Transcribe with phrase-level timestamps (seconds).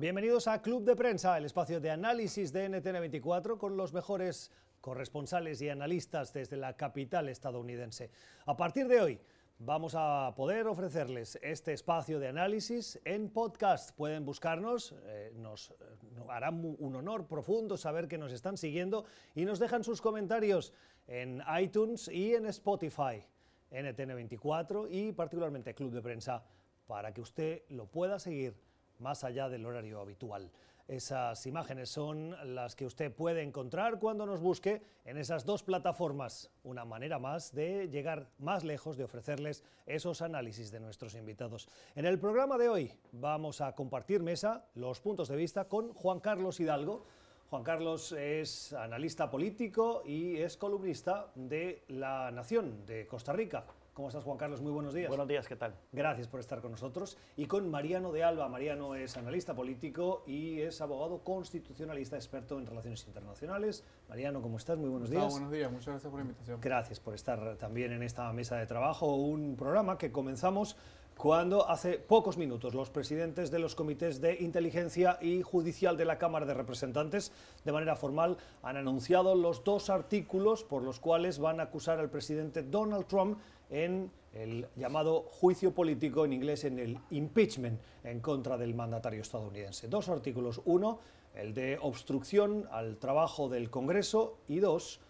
[0.00, 5.60] Bienvenidos a Club de Prensa, el espacio de análisis de NTN24 con los mejores corresponsales
[5.60, 8.12] y analistas desde la capital estadounidense.
[8.46, 9.20] A partir de hoy
[9.58, 13.90] vamos a poder ofrecerles este espacio de análisis en podcast.
[13.96, 15.74] Pueden buscarnos, eh, nos,
[16.14, 19.04] nos hará un honor profundo saber que nos están siguiendo
[19.34, 20.72] y nos dejan sus comentarios
[21.08, 23.26] en iTunes y en Spotify,
[23.72, 26.44] NTN24 y particularmente Club de Prensa,
[26.86, 28.67] para que usted lo pueda seguir
[28.98, 30.50] más allá del horario habitual.
[30.88, 36.50] Esas imágenes son las que usted puede encontrar cuando nos busque en esas dos plataformas,
[36.64, 41.68] una manera más de llegar más lejos, de ofrecerles esos análisis de nuestros invitados.
[41.94, 46.20] En el programa de hoy vamos a compartir mesa los puntos de vista con Juan
[46.20, 47.04] Carlos Hidalgo.
[47.50, 53.66] Juan Carlos es analista político y es columnista de La Nación de Costa Rica.
[53.98, 54.60] ¿Cómo estás, Juan Carlos?
[54.60, 55.08] Muy buenos días.
[55.08, 55.74] Buenos días, ¿qué tal?
[55.90, 57.18] Gracias por estar con nosotros.
[57.36, 58.48] Y con Mariano de Alba.
[58.48, 63.82] Mariano es analista político y es abogado constitucionalista, experto en relaciones internacionales.
[64.08, 64.78] Mariano, ¿cómo estás?
[64.78, 65.28] Muy buenos días.
[65.32, 66.60] buenos días, muchas gracias por la invitación.
[66.60, 69.16] Gracias por estar también en esta mesa de trabajo.
[69.16, 70.76] Un programa que comenzamos
[71.18, 76.16] cuando hace pocos minutos los presidentes de los comités de inteligencia y judicial de la
[76.16, 77.32] Cámara de Representantes,
[77.64, 82.08] de manera formal, han anunciado los dos artículos por los cuales van a acusar al
[82.08, 83.36] presidente Donald Trump
[83.68, 89.88] en el llamado juicio político, en inglés en el impeachment, en contra del mandatario estadounidense.
[89.88, 90.62] Dos artículos.
[90.66, 91.00] Uno,
[91.34, 95.00] el de obstrucción al trabajo del Congreso y dos,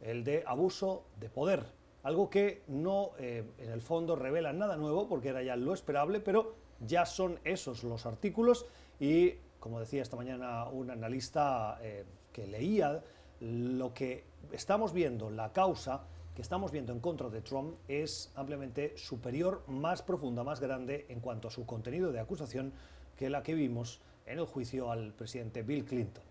[0.00, 1.77] el de abuso de poder.
[2.08, 6.20] Algo que no, eh, en el fondo, revela nada nuevo, porque era ya lo esperable,
[6.20, 8.64] pero ya son esos los artículos
[8.98, 13.04] y, como decía esta mañana un analista eh, que leía,
[13.40, 18.96] lo que estamos viendo, la causa, que estamos viendo en contra de Trump es ampliamente
[18.96, 22.72] superior, más profunda, más grande en cuanto a su contenido de acusación
[23.18, 26.24] que la que vimos en el juicio al presidente Bill Clinton.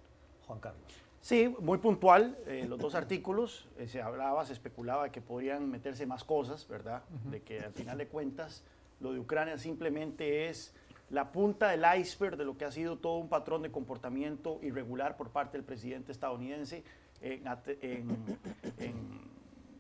[0.48, 1.07] Juan Carlos.
[1.28, 2.38] Sí, muy puntual.
[2.46, 7.04] Eh, los dos artículos eh, se hablaba, se especulaba que podrían meterse más cosas, ¿verdad?
[7.30, 8.64] De que al final de cuentas
[9.02, 10.74] lo de Ucrania simplemente es
[11.10, 15.18] la punta del iceberg de lo que ha sido todo un patrón de comportamiento irregular
[15.18, 16.86] por parte del presidente estadounidense
[17.20, 17.46] en,
[18.78, 19.20] en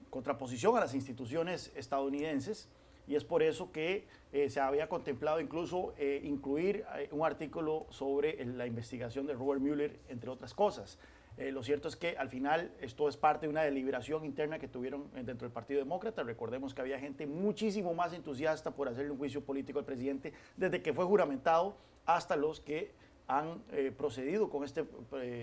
[0.09, 2.67] contraposición a las instituciones estadounidenses
[3.07, 8.43] y es por eso que eh, se había contemplado incluso eh, incluir un artículo sobre
[8.45, 10.99] la investigación de Robert Mueller, entre otras cosas.
[11.37, 15.09] Lo cierto es que al final esto es parte de una deliberación interna que tuvieron
[15.13, 16.23] dentro del Partido Demócrata.
[16.23, 20.81] Recordemos que había gente muchísimo más entusiasta por hacerle un juicio político al presidente desde
[20.81, 22.91] que fue juramentado hasta los que
[23.27, 23.61] han
[23.97, 24.85] procedido con este,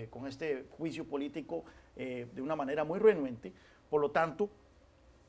[0.09, 1.63] con este juicio político
[1.95, 3.53] de una manera muy renuente.
[3.89, 4.49] Por lo tanto,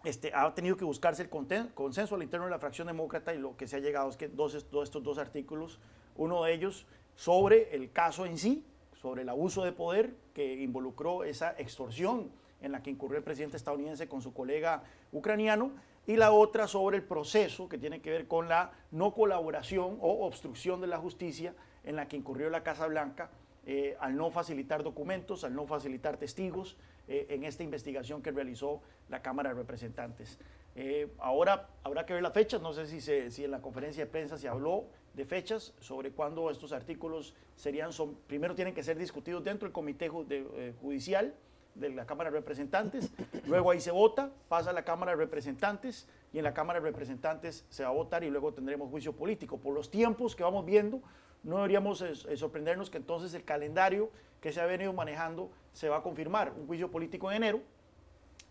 [0.04, 3.56] este, ha tenido que buscarse el consenso al interno de la fracción demócrata y lo
[3.56, 5.78] que se ha llegado es que dos, estos dos artículos,
[6.16, 8.64] uno de ellos sobre el caso en sí,
[9.06, 12.28] sobre el abuso de poder que involucró esa extorsión
[12.60, 15.70] en la que incurrió el presidente estadounidense con su colega ucraniano,
[16.08, 20.26] y la otra sobre el proceso que tiene que ver con la no colaboración o
[20.26, 23.30] obstrucción de la justicia en la que incurrió la Casa Blanca
[23.64, 28.82] eh, al no facilitar documentos, al no facilitar testigos eh, en esta investigación que realizó
[29.08, 30.40] la Cámara de Representantes.
[30.74, 34.10] Eh, ahora habrá que ver las fechas, no sé si, si en la conferencia de
[34.10, 34.86] prensa se habló
[35.16, 39.72] de fechas sobre cuándo estos artículos serían, son, primero tienen que ser discutidos dentro del
[39.72, 41.34] Comité Judicial
[41.74, 43.10] de la Cámara de Representantes,
[43.46, 46.86] luego ahí se vota, pasa a la Cámara de Representantes y en la Cámara de
[46.86, 49.58] Representantes se va a votar y luego tendremos juicio político.
[49.58, 51.00] Por los tiempos que vamos viendo,
[51.42, 54.10] no deberíamos eh, eh, sorprendernos que entonces el calendario
[54.40, 56.52] que se ha venido manejando se va a confirmar.
[56.56, 57.60] Un juicio político en enero.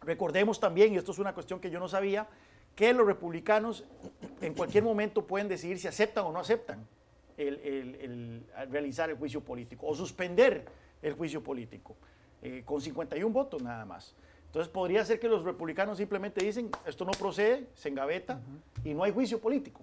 [0.01, 2.27] Recordemos también, y esto es una cuestión que yo no sabía,
[2.75, 3.85] que los republicanos
[4.41, 6.85] en cualquier momento pueden decidir si aceptan o no aceptan
[7.37, 10.65] el, realizar el juicio político o suspender
[11.01, 11.95] el juicio político,
[12.41, 14.15] eh, con 51 votos nada más.
[14.47, 18.39] Entonces podría ser que los republicanos simplemente dicen, esto no procede, se engaveta
[18.83, 19.81] y no hay juicio político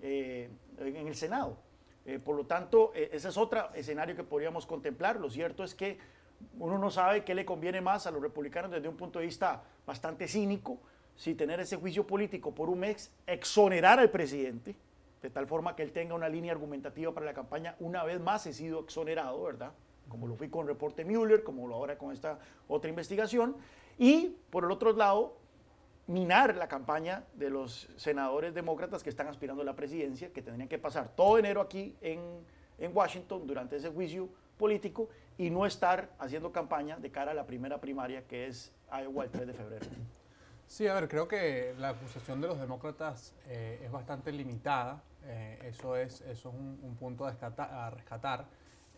[0.00, 1.58] en el Senado.
[2.08, 5.20] Eh, por lo tanto, eh, ese es otro escenario que podríamos contemplar.
[5.20, 5.98] Lo cierto es que
[6.58, 9.62] uno no sabe qué le conviene más a los republicanos desde un punto de vista
[9.84, 10.78] bastante cínico,
[11.18, 14.76] si tener ese juicio político por un mes, exonerar al presidente,
[15.20, 17.74] de tal forma que él tenga una línea argumentativa para la campaña.
[17.80, 19.72] Una vez más he sido exonerado, ¿verdad?
[20.08, 22.38] Como lo fui con el reporte Mueller, como lo ahora con esta
[22.68, 23.56] otra investigación.
[23.98, 25.36] Y por el otro lado,
[26.06, 30.68] minar la campaña de los senadores demócratas que están aspirando a la presidencia, que tendrían
[30.68, 32.46] que pasar todo enero aquí en,
[32.94, 37.80] Washington durante ese juicio político y no estar haciendo campaña de cara a la primera
[37.80, 39.86] primaria que es Iowa el 3 de febrero.
[40.68, 45.02] Sí, a ver, creo que la acusación de los demócratas eh, es bastante limitada.
[45.24, 48.44] Eh, eso es, eso es un, punto a, rescatar.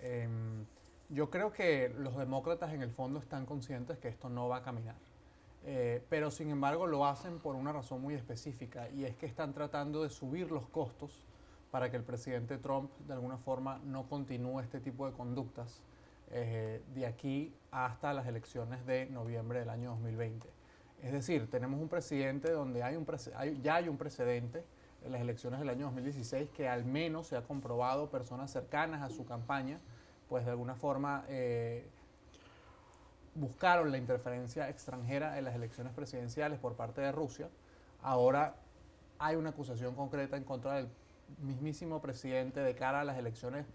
[0.01, 0.67] Em,
[1.11, 4.63] yo creo que los demócratas en el fondo están conscientes que esto no va a
[4.65, 4.97] caminar.
[5.65, 9.53] Eh, pero sin embargo lo hacen por una razón muy específica y es que están
[9.53, 11.25] tratando de subir los costos
[11.71, 15.83] para que el presidente Trump de alguna forma no continúe este tipo de conductas
[16.31, 20.60] de aquí hasta las elecciones de noviembre del año 2020.
[21.03, 23.07] Es decir, tenemos un presidente donde hay un
[23.63, 24.65] ya hay un precedente
[25.03, 29.09] en las elecciones del año 2016 que al menos se ha comprobado personas cercanas a
[29.09, 29.81] su campaña,
[30.29, 31.87] pues de alguna forma eh,
[33.35, 37.49] buscaron la interferencia extranjera en las elecciones presidenciales por parte de Rusia.
[38.03, 38.57] Ahora
[39.19, 40.89] hay una acusación concreta en contra del
[41.39, 43.67] mismísimo presidente de cara a las elecciones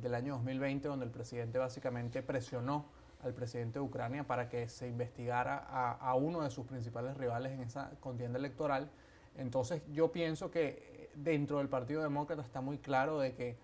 [0.00, 2.86] del año 2020, donde el presidente básicamente presionó
[3.22, 7.60] al presidente de Ucrania para que se investigara a, uno de sus principales rivales en
[7.60, 8.90] esa contienda electoral.
[9.36, 13.56] Entonces yo pienso que eh, dentro del Partido Demócrata está muy claro de que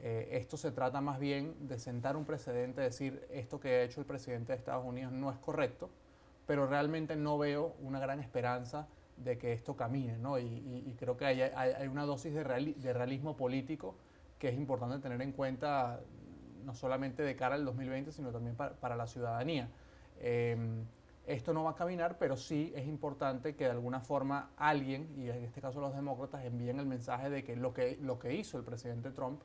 [0.00, 4.00] eh, esto se trata más bien de sentar un precedente, decir esto que ha hecho
[4.00, 5.90] el presidente de Estados Unidos no es correcto,
[6.46, 10.38] pero realmente no veo una gran esperanza de que esto camine, ¿no?
[10.38, 12.44] Y, creo que hay, una dosis de
[12.92, 13.96] realismo político
[14.38, 16.00] que es importante tener en cuenta
[16.68, 19.70] no solamente de cara al 2020, sino también para, la ciudadanía.
[20.20, 20.84] Em,
[21.26, 25.30] esto no va a caminar, pero sí es importante que de alguna forma alguien, y
[25.30, 28.58] en este caso los demócratas, envíen el mensaje de que lo que, lo que hizo
[28.58, 29.40] el presidente Trump,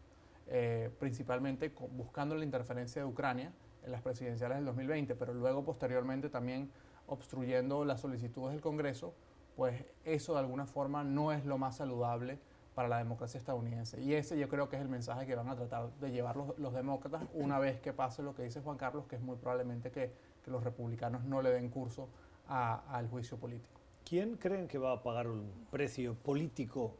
[0.48, 3.54] eh, principalmente buscando la interferencia de Ucrania
[3.86, 6.70] en las presidenciales del 2020, pero luego posteriormente también
[7.08, 9.14] obstruyendo las solicitudes del Congreso,
[9.56, 12.38] pues eso de alguna forma no es lo más saludable
[12.74, 14.02] para la democracia estadounidense.
[14.02, 16.74] Y ese yo creo que es el mensaje que van a tratar de llevar los,
[16.74, 20.12] demócratas una vez que pase lo que dice Juan Carlos, que es muy probablemente que,
[20.44, 22.10] que los republicanos no le den curso
[22.48, 23.80] al juicio político.
[24.08, 26.96] ¿Quién creen que va a pagar un precio político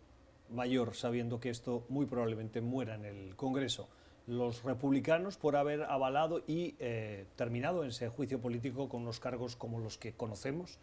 [0.50, 3.90] mayor sabiendo que esto muy probablemente muera en el Congreso?
[4.26, 9.80] Los republicanos por haber avalado y eh, terminado ese juicio político con unos cargos como
[9.80, 10.80] los que conocemos,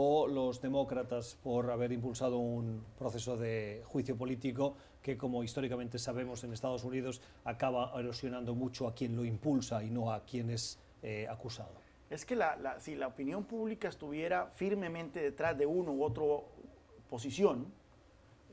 [0.00, 6.44] o los demócratas por haber impulsado un proceso de juicio político que, como históricamente sabemos
[6.44, 10.78] en Estados Unidos, acaba erosionando mucho a quien lo impulsa y no a quien es
[11.02, 11.72] eh, acusado.
[12.10, 12.38] Es que
[12.78, 16.44] si la opinión pública estuviera firmemente detrás de uno u otro
[17.10, 17.66] posición,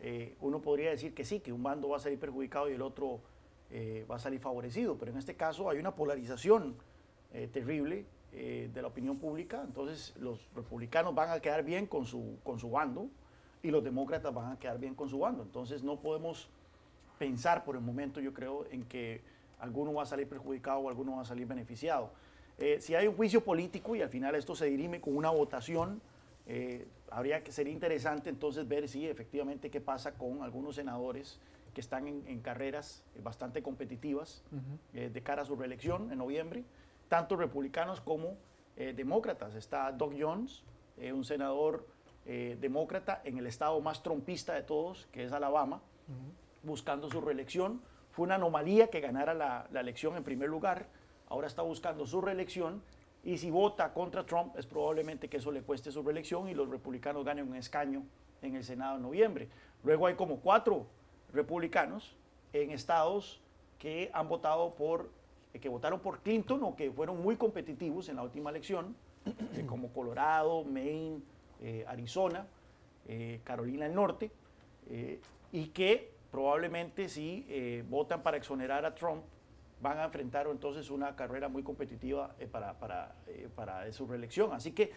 [0.02, 2.82] eh, uno podría decir que sí, que un bando va a salir perjudicado y el
[2.82, 3.20] otro
[3.70, 6.76] eh, va a salir favorecido, pero en este caso hay una polarización
[7.52, 8.06] terrible
[8.38, 12.60] eh, de la opinión pública, entonces los republicanos van a quedar bien con su, con
[12.60, 13.08] su bando
[13.64, 15.42] y los demócratas van a quedar bien con su bando.
[15.42, 16.50] Entonces no podemos
[17.18, 19.22] pensar por el momento, yo creo, en que
[19.58, 22.12] alguno va a salir perjudicado o alguno va a salir beneficiado.
[22.58, 26.02] Eh, si hay un juicio político y al final esto se dirime con una votación,
[26.46, 31.40] eh, habría que ser interesante entonces ver si efectivamente qué pasa con algunos senadores
[31.74, 34.44] que están en, carreras bastante competitivas
[34.94, 36.64] de cara a su reelección en noviembre
[37.08, 38.38] tanto republicanos como
[38.78, 39.56] eh, demócratas.
[39.56, 40.64] Está Doug Jones,
[40.98, 41.88] eh, un senador
[42.26, 45.82] eh, demócrata en el estado más trompista de todos, que es Alabama,
[46.64, 47.82] buscando su reelección.
[48.12, 50.88] Fue una anomalía que ganara la, la, elección en primer lugar.
[51.28, 52.82] Ahora está buscando su reelección.
[53.24, 56.70] Y si vota contra Trump, es probablemente que eso le cueste su reelección y los
[56.70, 58.04] republicanos ganen un escaño
[58.44, 59.50] en el Senado en noviembre.
[59.84, 60.86] Luego hay como cuatro
[61.34, 62.16] republicanos
[62.54, 63.42] en estados
[63.80, 65.10] que han votado por
[65.60, 68.96] que votaron por Clinton o que fueron muy competitivos en la última elección,
[69.26, 71.22] eh, como Colorado, Maine,
[71.62, 72.48] eh, Arizona,
[73.44, 74.32] Carolina del Norte,
[75.52, 77.46] y que probablemente si
[77.88, 79.22] votan para exonerar a Trump,
[79.80, 83.14] van a enfrentar entonces una carrera muy competitiva para, para,
[83.56, 84.54] para, su reelección.
[84.54, 84.92] Así que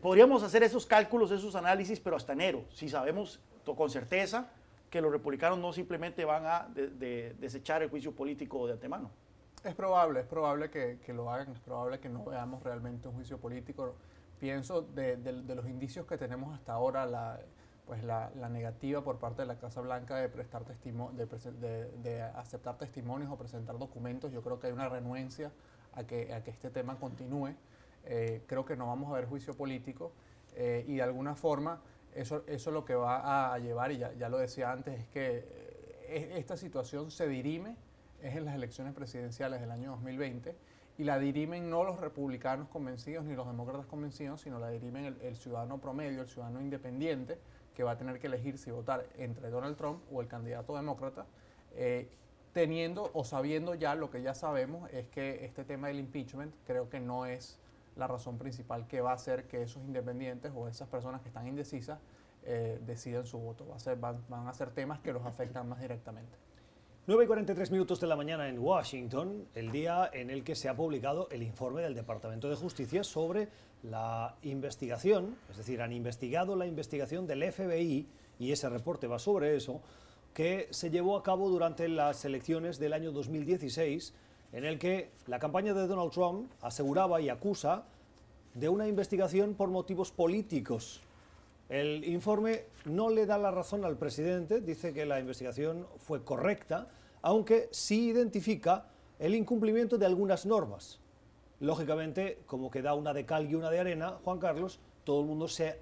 [0.00, 3.38] podríamos hacer esos cálculos, esos análisis, pero hasta enero, si sabemos
[3.76, 4.50] con certeza
[4.92, 9.10] que los republicanos no simplemente van a desechar el juicio político de antemano.
[9.64, 13.38] Es probable, es probable que, lo hagan, es probable que no veamos realmente un juicio
[13.38, 13.94] político.
[14.40, 15.16] Pienso de,
[15.54, 17.38] los indicios que tenemos hasta ahora, la,
[17.86, 23.36] pues la, negativa por parte de la Casa Blanca de, prestar de, aceptar testimonios o
[23.36, 25.52] presentar documentos, yo creo que hay una renuencia
[25.92, 27.54] a que, a que este tema continúe.
[28.04, 30.10] Eh, creo que no vamos a ver juicio político
[30.56, 31.80] eh, y de alguna forma
[32.16, 35.46] eso, eso lo que va a llevar, y ya, ya lo decía antes, es que
[36.08, 37.76] eh, esta situación se dirime
[38.22, 40.56] es en las elecciones presidenciales del año 2020
[40.98, 45.36] y la dirimen no los republicanos convencidos ni los demócratas convencidos, sino la dirimen el,
[45.36, 47.38] ciudadano promedio, el ciudadano independiente,
[47.74, 51.26] que va a tener que elegir si votar entre Donald Trump o el candidato demócrata,
[51.74, 52.08] eh,
[52.52, 56.90] teniendo o sabiendo ya lo que ya sabemos es que este tema del impeachment creo
[56.90, 57.58] que no es
[57.96, 61.46] la razón principal que va a hacer que esos independientes o esas personas que están
[61.46, 61.98] indecisas
[62.44, 63.66] eh, decidan su voto.
[63.66, 66.36] Va a ser, van, van a ser temas que los afectan más directamente.
[67.04, 70.68] 9 y 43 minutos de la mañana en Washington, el día en el que se
[70.68, 73.48] ha publicado el informe del Departamento de Justicia sobre
[73.82, 78.06] la investigación, es decir, han investigado la investigación del FBI
[78.38, 79.80] y ese reporte va sobre eso,
[80.32, 84.14] que se llevó a cabo durante las elecciones del año 2016,
[84.52, 87.82] en el que la campaña de Donald Trump aseguraba y acusa
[88.54, 91.02] de una investigación por motivos políticos.
[91.68, 96.88] El informe no le da la razón al presidente, dice que la investigación fue correcta,
[97.22, 98.86] aunque sí identifica
[99.18, 101.00] el incumplimiento de algunas normas.
[101.60, 105.26] Lógicamente, como que da una de cal y una de arena, Juan Carlos, todo el
[105.26, 105.78] mundo se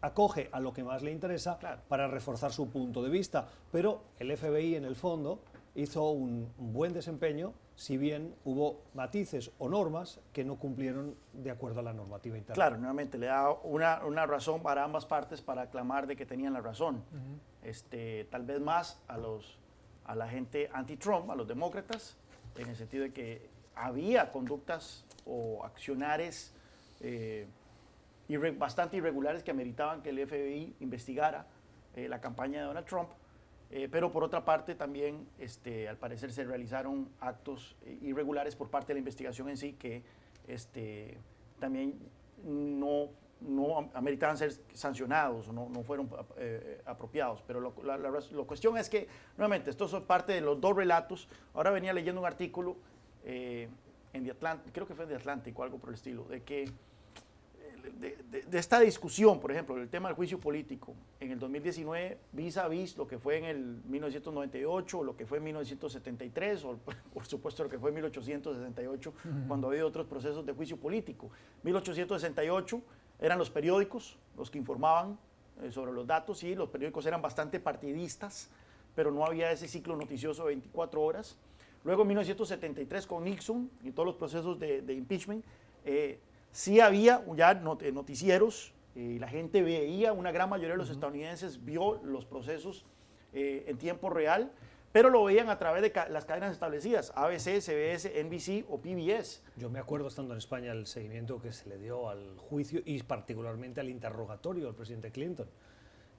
[0.00, 3.48] acoge a lo que más le interesa para reforzar su punto de vista.
[3.72, 5.40] Pero el FBI, en el fondo,
[5.74, 11.80] hizo un, buen desempeño, si bien hubo matices o normas que no cumplieron de acuerdo
[11.80, 12.54] a la normativa interna.
[12.54, 16.52] Claro, nuevamente le da una, una razón para ambas partes para aclamar de que tenían
[16.52, 17.02] la razón.
[17.62, 19.58] este, tal vez más a, los,
[20.04, 22.16] a la gente anti-Trump, a los demócratas,
[22.56, 26.54] en el sentido de que había conductas o accionares
[27.00, 27.48] eh,
[28.56, 31.46] bastante irregulares que ameritaban que el FBI investigara
[31.96, 33.10] eh, la campaña de Donald Trump,
[33.76, 38.70] eh, pero por otra parte también este, al parecer se realizaron actos eh, irregulares por
[38.70, 40.04] parte de la investigación en sí que
[40.46, 41.18] este,
[41.58, 41.98] también
[42.44, 43.08] no,
[43.40, 46.08] no ameritaban ser sancionados no, no fueron
[46.86, 47.42] apropiados.
[47.48, 51.28] Pero lo, la, cuestión es que, nuevamente, esto es parte de los dos relatos.
[51.52, 52.76] Ahora venía leyendo un artículo
[53.24, 53.70] en
[54.24, 56.70] The Atlantic, creo que fue en The Atlantic o algo por el estilo, de que
[57.92, 62.68] de, esta discusión, por ejemplo, el tema del juicio político, en el 2019, vis a
[62.68, 66.78] vis lo que fue en el 1998, lo que fue en 1973, o
[67.14, 69.14] por supuesto lo que fue en 1868,
[69.48, 71.30] cuando había otros procesos de juicio político.
[71.62, 72.82] 1868
[73.20, 75.18] eran los periódicos los que informaban
[75.62, 78.50] eh, sobre los datos y los periódicos eran bastante partidistas,
[78.94, 81.36] pero no había ese ciclo noticioso de 24 horas.
[81.84, 85.44] Luego en 1973 con Nixon y todos los procesos de, de impeachment,
[85.84, 86.18] eh,
[86.54, 91.64] Sí había ya eh, noticieros y la gente veía, una gran mayoría de los estadounidenses
[91.64, 92.86] vio los procesos
[93.32, 94.52] eh, en tiempo real,
[94.92, 99.42] pero lo veían a través de las cadenas establecidas, ABC, CBS, NBC o PBS.
[99.56, 103.02] Yo me acuerdo estando en España el seguimiento que se le dio al juicio y
[103.02, 105.48] particularmente al interrogatorio del presidente Clinton.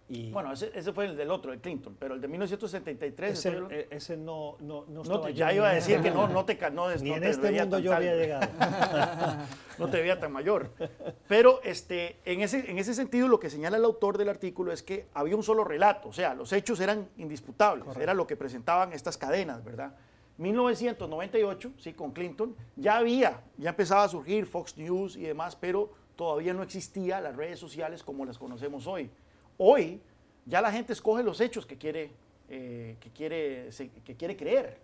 [0.08, 3.32] Bueno, ese, ese, fue el del otro, el Clinton, pero el de 1973...
[3.32, 6.60] Ese, eh, ese no, no, no, no Ya iba a decir que no, no te...
[6.70, 8.48] No, Ni en este mundo yo había llegado.
[9.80, 10.70] no te veía tan mayor.
[11.28, 14.84] Pero este, en, ese, en ese sentido lo que señala el autor del artículo es
[14.84, 18.94] que había un solo relato, o sea, los hechos eran indisputables, era lo que presentaban
[18.94, 19.96] estas cadenas, ¿verdad?
[20.38, 25.94] 1998, sí, con Clinton, ya había, ya empezaba a surgir Fox News y demás, pero
[26.16, 29.10] todavía no existía las redes sociales como las conocemos hoy.
[29.58, 30.02] Hoy
[30.46, 32.12] ya la gente escoge los hechos que quiere,
[32.50, 33.70] eh, que quiere,
[34.04, 34.78] que quiere creer.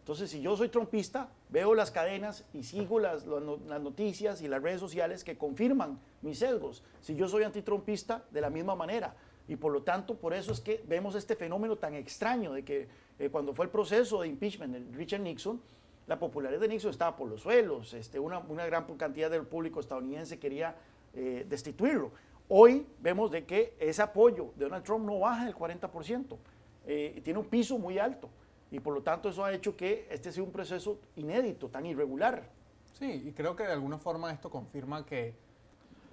[0.00, 4.60] Entonces, si yo soy trompista, veo las cadenas y sigo las, las, noticias y las
[4.60, 6.82] redes sociales que confirman mis sesgos.
[7.00, 9.14] Si yo soy antitrompista, de la misma manera.
[9.46, 12.88] Y por lo tanto, por eso es que vemos este fenómeno tan extraño de que
[13.20, 15.60] eh, cuando fue el proceso de impeachment de Richard Nixon,
[16.08, 17.94] la popularidad de Nixon estaba por los suelos.
[17.94, 20.74] Este, una, una gran cantidad del público estadounidense quería
[21.14, 22.10] eh, destituirlo.
[22.54, 26.36] Hoy vemos de que ese apoyo de Donald Trump no baja del 40%,
[26.84, 28.28] eh, tiene un piso muy alto
[28.70, 32.50] y por lo tanto eso ha hecho que este sea un proceso inédito, tan irregular.
[32.92, 35.34] Sí, y creo que de alguna forma esto confirma que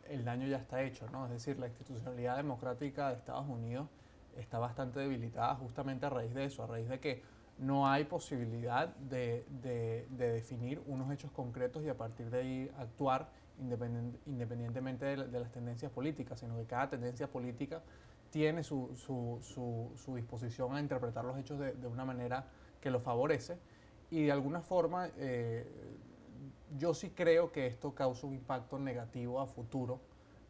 [0.08, 1.26] el daño ya está hecho, ¿no?
[1.26, 3.90] Es decir, la institucionalidad democrática de Estados Unidos
[4.38, 7.22] está bastante debilitada justamente a raíz de eso, a raíz de que
[7.58, 12.72] no hay posibilidad de, de, de definir unos hechos concretos y a partir de ahí
[12.80, 13.28] actuar
[13.60, 17.82] independientemente de, las tendencias políticas, sino que cada tendencia política
[18.30, 22.46] tiene su, su, disposición a interpretar los hechos de, una manera
[22.82, 23.58] que lo favorece.
[24.12, 25.68] Y de alguna forma, eh,
[26.78, 30.00] yo sí creo que esto causa un impacto negativo a futuro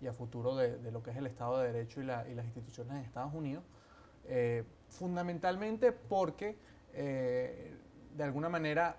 [0.01, 2.99] y a futuro de, lo que es el Estado de Derecho y, las instituciones en
[2.99, 3.63] Estados Unidos,
[4.25, 6.57] eh, fundamentalmente porque
[6.93, 7.75] eh,
[8.15, 8.97] de alguna manera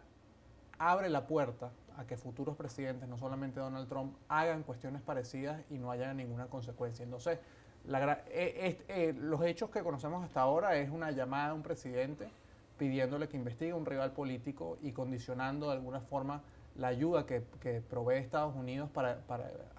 [0.79, 5.79] abre la puerta a que futuros presidentes, no solamente Donald Trump, hagan cuestiones parecidas y
[5.79, 7.05] no haya ninguna consecuencia.
[7.05, 7.39] Entonces,
[7.87, 12.29] eh, eh, los hechos que conocemos hasta ahora es una llamada a un presidente
[12.79, 16.43] pidiéndole que investigue un rival político y condicionando de alguna forma
[16.77, 17.43] la ayuda que,
[17.91, 19.21] provee Estados Unidos para,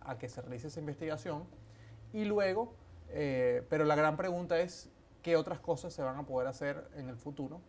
[0.06, 1.44] a que se realice esa investigación.
[2.14, 2.76] Y luego,
[3.10, 4.92] eh, pero la gran pregunta es
[5.24, 7.62] qué otras cosas se van a poder hacer en el futuro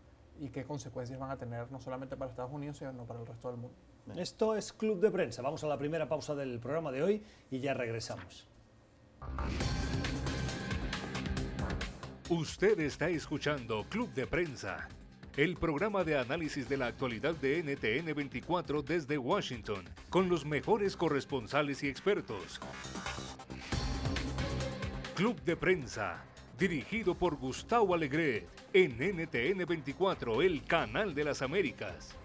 [0.43, 3.49] y qué consecuencias van a tener no solamente para Estados Unidos, sino para el resto
[3.49, 3.77] del mundo.
[4.17, 5.41] Esto es Club de Prensa.
[5.41, 8.49] Vamos a la primera pausa del programa de hoy y ya regresamos.
[12.29, 14.89] Usted está escuchando Club de Prensa,
[15.37, 20.97] el programa de análisis de la actualidad de NTN 24 desde Washington, con los mejores
[20.97, 22.59] corresponsales y expertos.
[25.15, 26.25] Club de Prensa,
[26.59, 32.17] dirigido por Gustavo Alegre, en NTN 24, el canal de las Américas.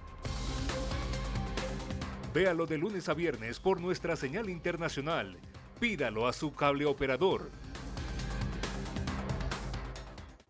[2.33, 5.37] Véalo de lunes a viernes por nuestra señal internacional.
[5.79, 7.49] Pídalo a su cable operador.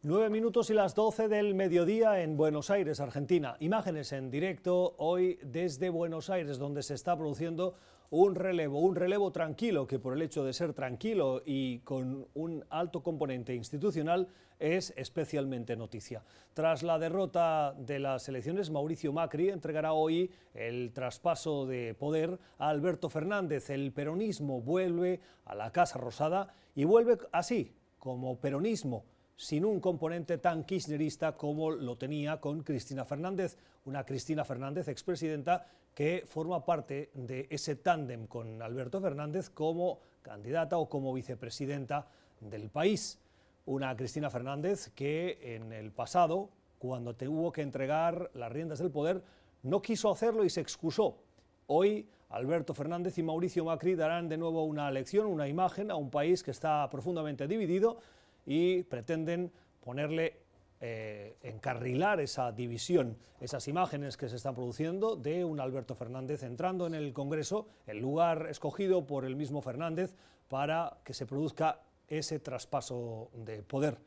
[0.04, 3.58] Nueve minutos y las doce del mediodía en Buenos Aires, Argentina.
[3.60, 7.76] Imágenes en directo hoy desde Buenos Aires, donde se está produciendo
[8.10, 12.64] un relevo, un relevo tranquilo que por el hecho de ser tranquilo y con un
[12.70, 14.28] alto componente institucional
[14.60, 16.24] es especialmente noticia.
[16.54, 22.70] Tras la derrota de las elecciones, Mauricio Macri entregará hoy el traspaso de poder a
[22.70, 23.70] Alberto Fernández.
[23.70, 29.04] El peronismo vuelve a la Casa Rosada y vuelve así, como peronismo
[29.38, 35.68] sin un componente tan kirchnerista como lo tenía con Cristina Fernández, una Cristina Fernández expresidenta
[35.98, 42.06] que forma parte de ese tándem con Alberto Fernández como candidata o como vicepresidenta
[42.40, 43.18] del país.
[43.66, 49.24] Una Cristina Fernández que en el pasado, cuando tuvo que entregar las riendas del poder,
[49.64, 51.18] no quiso hacerlo y se excusó.
[51.66, 56.12] Hoy Alberto Fernández y Mauricio Macri darán de nuevo una lección, una imagen a un
[56.12, 57.98] país que está profundamente dividido
[58.46, 59.52] y pretenden
[59.84, 60.42] ponerle,
[60.80, 66.86] eh, encarrilar esa división, esas imágenes que se están produciendo de un Alberto Fernández entrando
[66.86, 70.14] en el Congreso, el lugar escogido por el mismo Fernández
[70.48, 73.98] para que se produzca ese traspaso de poder.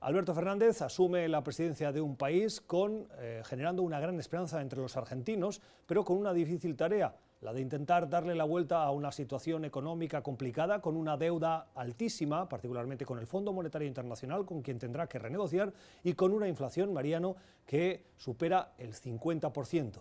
[0.00, 4.80] Alberto Fernández asume la presidencia de un país con, eh, generando una gran esperanza entre
[4.80, 7.14] los argentinos, pero con una difícil tarea,
[7.44, 12.48] la de intentar darle la vuelta a una situación económica complicada con una deuda altísima,
[12.48, 15.70] particularmente con el Fondo Monetario Internacional, con quien tendrá que renegociar,
[16.02, 17.36] y con una inflación, Mariano,
[17.66, 20.00] que supera el 50%.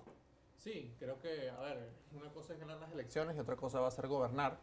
[0.55, 3.89] Sí, creo que, a ver, una cosa es ganar las elecciones y otra cosa va
[3.89, 4.57] a ser gobernar.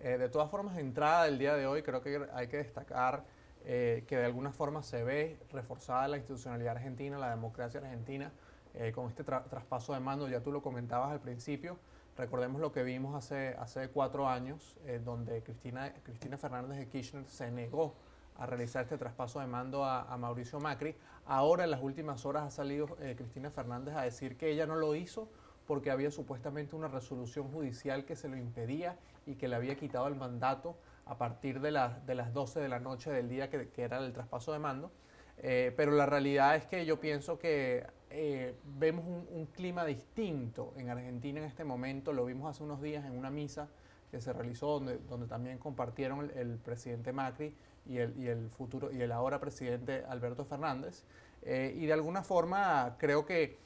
[0.00, 3.24] Eh, de todas formas, entrada del día de hoy, creo que hay que destacar
[3.64, 8.30] eh, que de alguna forma se ve reforzada la institucionalidad argentina, la democracia argentina,
[8.74, 11.78] eh, con este traspaso de mando, ya tú lo comentabas al principio.
[12.16, 17.26] Recordemos lo que vimos hace, hace cuatro años, eh, donde Cristina, Cristina Fernández de Kirchner
[17.26, 17.94] se negó
[18.38, 20.94] a realizar este traspaso de mando a, Mauricio Macri.
[21.26, 24.76] Ahora, en las últimas horas, ha salido eh, Cristina Fernández a decir que ella no
[24.76, 25.28] lo hizo
[25.66, 30.06] porque había supuestamente una resolución judicial que se lo impedía y que le había quitado
[30.06, 31.70] el mandato a partir de,
[32.06, 34.90] de las 12 de la noche del día que, era el traspaso de mando.
[35.38, 40.90] Eh, pero la realidad es que yo pienso que eh, vemos un, clima distinto en
[40.90, 42.12] Argentina en este momento.
[42.12, 43.68] Lo vimos hace unos días en una misa
[44.10, 47.54] que se realizó donde, donde también compartieron el, presidente Macri
[47.86, 51.04] y el, y el, futuro y el ahora presidente Alberto Fernández.
[51.42, 53.64] Eh, y de alguna forma creo que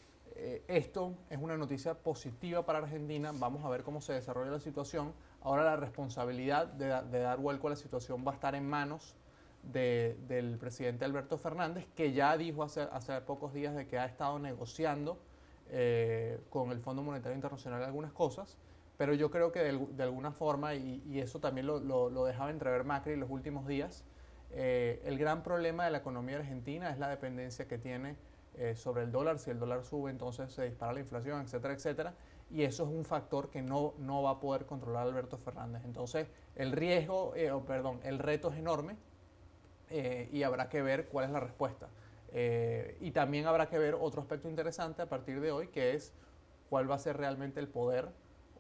[0.69, 3.31] esto es una noticia positiva para Argentina.
[3.35, 5.13] Vamos a ver cómo se desarrolla la situación.
[5.43, 9.17] Ahora la responsabilidad de, de dar vuelco a la situación va a estar en manos
[9.63, 14.39] del presidente Alberto Fernández, que ya dijo hace, hace pocos días de que ha estado
[14.39, 15.19] negociando
[15.71, 18.57] eh, con el Fondo Monetario Internacional algunas cosas,
[18.97, 23.15] pero yo creo que de, alguna forma, y, eso también lo, lo, dejaba entrever Macri
[23.15, 24.05] en los últimos días,
[24.51, 28.17] eh, el gran problema de la economía argentina es la dependencia que tiene
[28.59, 29.39] eh, sobre el dólar.
[29.39, 32.15] Si el dólar sube, entonces se dispara la inflación, etcétera, etcétera.
[32.51, 35.83] Y eso es un factor que no, no va a poder controlar Alberto Fernández.
[35.85, 37.33] Entonces, el riesgo,
[37.67, 38.97] perdón, el reto es enorme
[39.91, 41.89] eh, y habrá que ver cuál es la respuesta.
[42.33, 46.13] Eh, y también habrá que ver otro aspecto interesante a partir de hoy, que es
[46.69, 48.09] cuál va a ser realmente el poder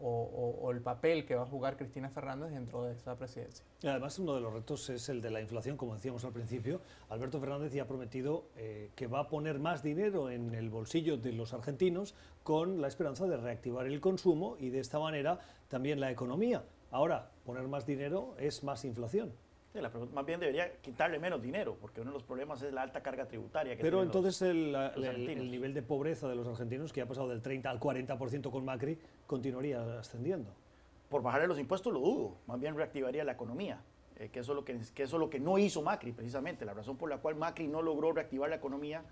[0.02, 3.64] o, el papel que va a jugar Cristina Fernández dentro de esa presidencia.
[3.82, 6.80] Y además, uno de los retos es el de la inflación, como decíamos al principio.
[7.10, 11.18] Alberto Fernández ya ha prometido eh, que va a poner más dinero en el bolsillo
[11.18, 15.38] de los argentinos con la esperanza de reactivar el consumo y de esta manera
[15.68, 16.64] también la economía.
[16.90, 19.32] Ahora, poner más dinero es más inflación
[20.12, 23.26] más bien debería quitarle menos dinero, porque uno de los problemas es la alta carga
[23.26, 23.76] tributaria.
[23.76, 27.40] Que Pero entonces el, el, nivel de pobreza de los argentinos, que ha pasado del
[27.40, 30.50] 30 al 40% con Macri, continuaría ascendiendo.
[31.08, 33.80] Por bajarle los impuestos lo dudo, más bien reactivaría la economía,
[34.18, 36.64] eh, que, eso es lo que, que eso es lo que no hizo Macri precisamente.
[36.64, 39.02] La razón por la cual Macri no logró reactivar la economía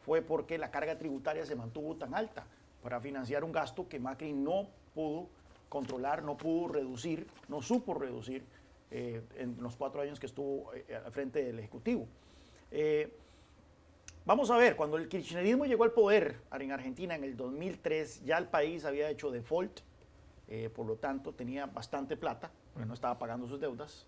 [0.00, 2.46] fue porque la carga tributaria se mantuvo tan alta
[2.82, 5.28] para financiar un gasto que Macri no pudo
[5.68, 8.44] controlar, no pudo reducir, no supo reducir
[8.90, 12.06] eh, en los cuatro años que estuvo eh, al frente del Ejecutivo.
[12.70, 13.12] Eh,
[14.24, 18.38] vamos a ver, cuando el kirchnerismo llegó al poder en Argentina en el 2003, ya
[18.38, 19.80] el país había hecho default,
[20.48, 24.06] eh, por lo tanto tenía bastante plata, porque no estaba pagando sus deudas.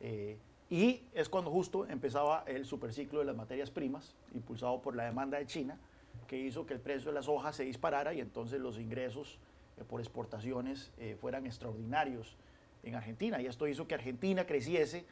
[0.00, 5.04] Eh, y es cuando justo empezaba el superciclo de las materias primas, impulsado por la
[5.04, 5.78] demanda de China,
[6.26, 9.38] que hizo que el precio de las hojas se disparara y entonces los ingresos
[9.76, 12.36] eh, por exportaciones fueran extraordinarios
[12.82, 13.40] en Argentina.
[13.40, 15.04] Y esto hizo que Argentina creciese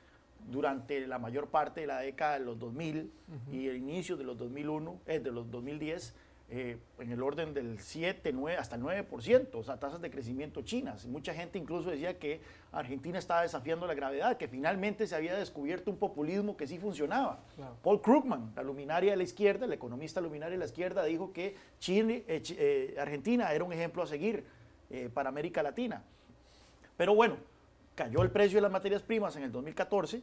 [0.48, 3.10] durante la mayor parte de la década de los 2000
[3.52, 6.14] y el inicio de los 2001, eh, de los 2010,
[6.52, 10.62] eh, en el orden del 7, 9, hasta el 9%, o sea, tasas de crecimiento
[10.62, 11.06] chinas.
[11.06, 12.40] Mucha gente incluso decía que
[12.72, 17.38] Argentina estaba desafiando la gravedad, que finalmente se había descubierto un populismo que sí funcionaba.
[17.84, 21.54] Paul Krugman, la luminaria de la izquierda, el economista luminaria de la izquierda, dijo que
[21.78, 24.42] Chile, eh, Argentina era un ejemplo a seguir
[25.14, 26.02] para América Latina.
[26.96, 27.36] Pero bueno,
[28.00, 30.22] cayó el precio de las materias primas en el 2014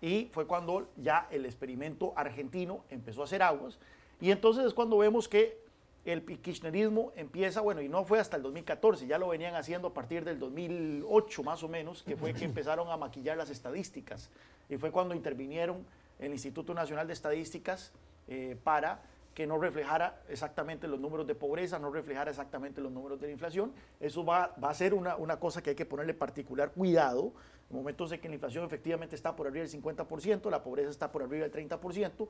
[0.00, 3.80] y fue cuando ya el experimento argentino empezó a hacer aguas.
[4.20, 5.58] Y entonces es cuando vemos que
[6.04, 9.94] el kirchnerismo empieza, bueno, y no fue hasta el 2014, ya lo venían haciendo a
[9.94, 14.30] partir del 2008 más o menos, que fue que empezaron a maquillar las estadísticas.
[14.68, 15.84] Y fue cuando intervinieron
[16.20, 17.90] el Instituto Nacional de Estadísticas
[18.28, 19.02] eh, para
[19.38, 23.32] que no reflejara exactamente los números de pobreza, no reflejara exactamente los números de la
[23.34, 23.72] inflación.
[24.00, 27.32] Eso va, va a ser una, una, cosa que hay que ponerle particular cuidado.
[27.70, 31.12] En momentos de que la inflación efectivamente está por arriba del 50%, la pobreza está
[31.12, 32.26] por arriba del 30%,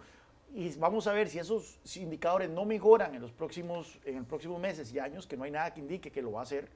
[0.54, 4.60] y vamos a ver si esos indicadores no mejoran en los próximos, en los próximos
[4.60, 6.68] meses y años, que no hay nada que indique que lo va a hacer.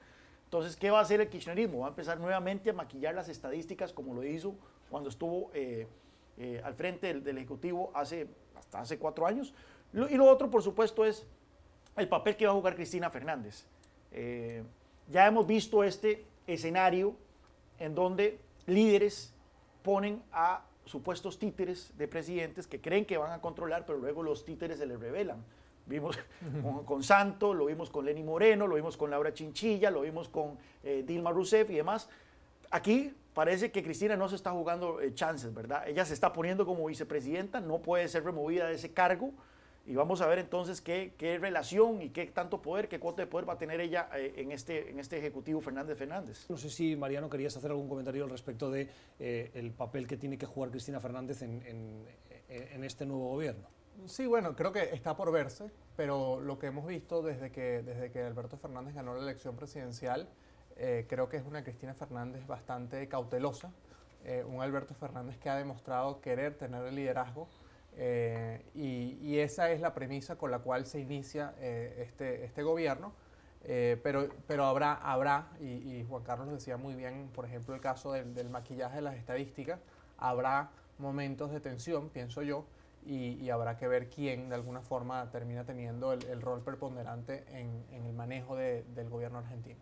[0.44, 1.80] Entonces, ¿qué va a hacer el kirchnerismo?
[1.80, 4.54] Va a empezar nuevamente a maquillar las estadísticas como lo hizo
[4.88, 5.86] cuando estuvo eh,
[6.38, 9.52] eh, al frente del, del Ejecutivo hace, hasta hace cuatro años
[9.92, 11.26] y lo otro, por supuesto, es
[11.96, 13.66] el papel que va a jugar Cristina Fernández.
[14.10, 14.62] Eh,
[15.08, 17.14] ya hemos visto este escenario
[17.78, 19.34] en donde líderes
[19.82, 24.44] ponen a supuestos títeres de presidentes que creen que van a controlar, pero luego los
[24.44, 25.44] títeres se les revelan.
[25.86, 26.18] Vimos
[26.86, 30.56] con, Santo, lo vimos con Lenny Moreno, lo vimos con Laura Chinchilla, lo vimos con
[30.82, 32.08] eh, Dilma Rousseff y demás.
[32.70, 35.86] Aquí parece que Cristina no se está jugando eh, chances, ¿verdad?
[35.88, 39.32] Ella se está poniendo como vicepresidenta, no puede ser removida de ese cargo
[39.84, 43.26] y vamos a ver entonces qué, qué, relación y qué tanto poder, qué cuota de
[43.26, 46.48] poder va a tener ella eh, en, este, en este Ejecutivo Fernández Fernández.
[46.48, 50.16] No sé si, Mariano, querías hacer algún comentario al respecto de eh, el papel que
[50.16, 52.06] tiene que jugar Cristina Fernández en, en,
[52.48, 53.66] en, este nuevo gobierno.
[54.06, 58.10] Sí, bueno, creo que está por verse, pero lo que hemos visto desde que, desde
[58.10, 60.28] que Alberto Fernández ganó la elección presidencial,
[60.76, 63.72] eh, creo que es una Cristina Fernández bastante cautelosa,
[64.46, 67.48] un Alberto Fernández que ha demostrado querer tener el liderazgo
[67.96, 73.12] eh, y, esa es la premisa con la cual se inicia eh, este, este gobierno.
[73.64, 78.12] Eh, pero, pero habrá, habrá y, Juan Carlos decía muy bien, por ejemplo, el caso
[78.12, 79.78] del, maquillaje de las estadísticas,
[80.18, 82.64] habrá momentos de tensión, pienso yo,
[83.06, 88.12] y, habrá que ver quién de alguna forma termina teniendo el, rol preponderante en, el
[88.12, 89.78] manejo de, del gobierno argentino.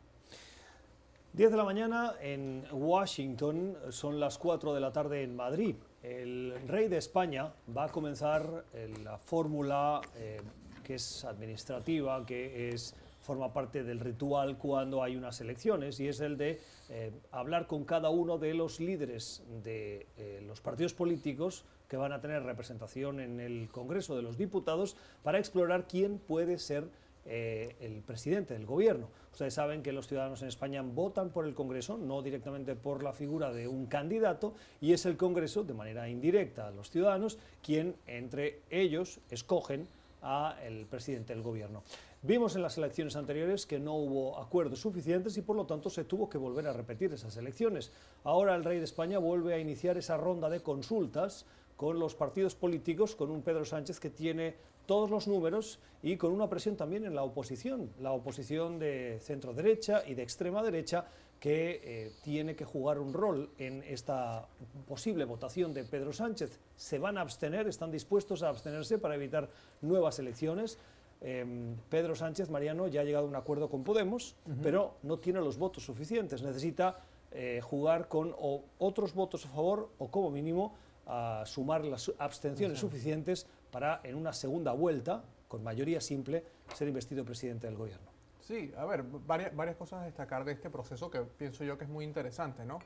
[1.32, 5.76] 10 de la mañana en Washington, son las 4 de la tarde en Madrid.
[6.02, 10.40] El rey de España va a comenzar eh, la fórmula eh,
[10.82, 16.20] que es administrativa, que es, forma parte del ritual cuando hay unas elecciones, y es
[16.20, 16.58] el de
[16.88, 20.06] eh, hablar con cada uno de los líderes de
[20.46, 25.38] los partidos políticos que van a tener representación en el Congreso de los Diputados para
[25.38, 26.88] explorar quién puede ser
[27.26, 29.08] eh, el presidente del gobierno.
[29.32, 33.12] Ustedes saben que los ciudadanos en España votan por el Congreso, no directamente por la
[33.12, 37.94] figura de un candidato, y es el Congreso, de manera indirecta a los ciudadanos, quien
[38.06, 39.86] entre ellos escogen
[40.22, 41.82] al presidente del gobierno.
[42.22, 46.04] Vimos en las elecciones anteriores que no hubo acuerdos suficientes y por lo tanto se
[46.04, 47.92] tuvo que volver a repetir esas elecciones.
[48.24, 52.54] Ahora el rey de España vuelve a iniciar esa ronda de consultas con los partidos
[52.54, 54.54] políticos, con un Pedro Sánchez que tiene
[54.90, 59.54] todos los números y con una presión también en la oposición, la oposición de centro
[59.54, 61.04] derecha y de extrema derecha
[61.38, 64.48] que eh, tiene que jugar un rol en esta
[64.88, 66.58] posible votación de Pedro Sánchez.
[66.74, 69.48] Se van a abstener, están dispuestos a abstenerse para evitar
[69.80, 70.76] nuevas elecciones.
[71.20, 75.38] Em, Pedro Sánchez, Mariano, ya ha llegado a un acuerdo con Podemos, pero no tiene
[75.38, 76.42] los votos suficientes.
[76.42, 76.98] Necesita
[77.30, 78.34] eh, jugar con
[78.80, 80.74] otros votos a favor o como mínimo
[81.06, 87.24] a sumar las abstenciones suficientes para en una segunda vuelta, con mayoría simple, ser investido
[87.24, 88.10] presidente del gobierno.
[88.40, 91.84] Sí, a ver, varias, varias cosas a destacar de este proceso que pienso yo que
[91.84, 92.78] es muy interesante, ¿no?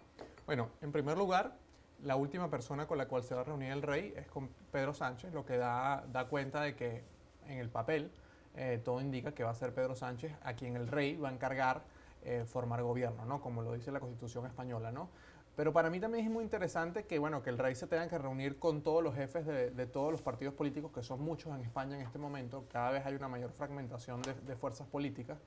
[0.47, 1.57] Bueno, en primer lugar,
[2.03, 4.93] la última persona con la cual se va a reunir el rey es con Pedro
[4.93, 7.03] Sánchez, lo que da, da cuenta de que
[7.47, 8.11] en el papel
[8.57, 11.33] eh, todo indica que va a ser Pedro Sánchez a quien el rey va a
[11.33, 11.83] encargar
[12.23, 13.41] eh, formar gobierno, ¿no?
[13.41, 15.09] Como lo dice la Constitución española, ¿no?
[15.57, 18.19] Pero para mí también es muy interesante que, bueno, que el rey se tenga que
[18.19, 21.95] reunir con todos los jefes de, todos los partidos políticos, que son muchos en España
[21.95, 22.65] en este momento.
[22.73, 25.39] Cada vez hay una mayor fragmentación de, fuerzas políticas.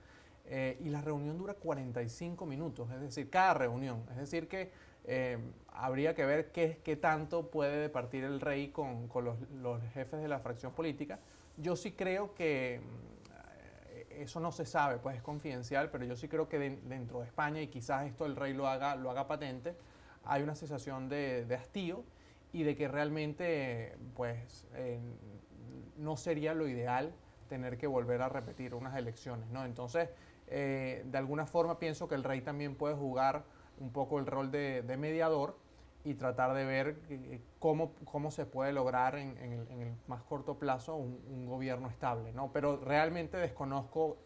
[0.50, 4.06] Eh, y la reunión dura 45 minutos, es decir, cada reunión.
[4.12, 4.72] Es decir, que
[5.04, 5.38] eh,
[5.74, 10.22] habría que ver qué, qué, tanto puede departir el rey con, con los, los, jefes
[10.22, 11.20] de la fracción política.
[11.58, 16.28] Yo sí creo que mm, eso no se sabe, pues es confidencial, pero yo sí
[16.28, 19.76] creo que dentro de España, y quizás esto el rey lo haga, lo haga patente,
[20.30, 22.04] hay una sensación de, hastío
[22.54, 25.00] y de que realmente pues, eh,
[25.98, 27.13] no sería lo ideal
[27.50, 29.50] tener que volver a repetir unas elecciones.
[29.50, 29.66] ¿no?
[29.66, 30.10] Entonces,
[30.48, 33.44] eh, de alguna forma pienso que el rey también puede jugar
[33.80, 35.58] un poco el rol de, mediador
[36.04, 40.96] y tratar de ver eh, cómo, cómo se puede lograr en, el, más corto plazo
[40.96, 42.34] un, gobierno estable.
[42.34, 42.52] ¿no?
[42.52, 44.18] Pero realmente desconozco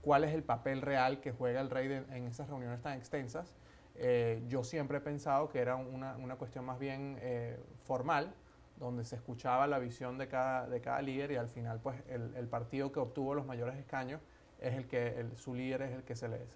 [0.00, 3.54] cuál es el papel real que juega el rey en esas reuniones tan extensas
[4.00, 8.32] eh, yo siempre he pensado que era una, una cuestión más bien eh, formal,
[8.78, 12.46] donde se escuchaba la visión de cada, de cada líder y al final pues el,
[12.46, 14.20] partido que obtuvo los mayores escaños
[14.60, 16.46] es el que su líder es el que se le,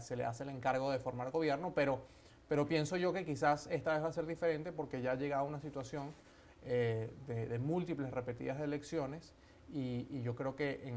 [0.00, 2.00] se le, hace el encargo de formar gobierno, pero,
[2.48, 5.44] pero pienso yo que quizás esta vez va a ser diferente porque ya ha llegado
[5.44, 6.14] una situación
[6.64, 9.34] eh, de, múltiples repetidas elecciones
[9.70, 10.90] y, yo creo que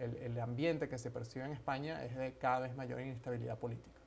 [0.00, 4.05] el ambiente que se percibe en España es de cada vez mayor inestabilidad política.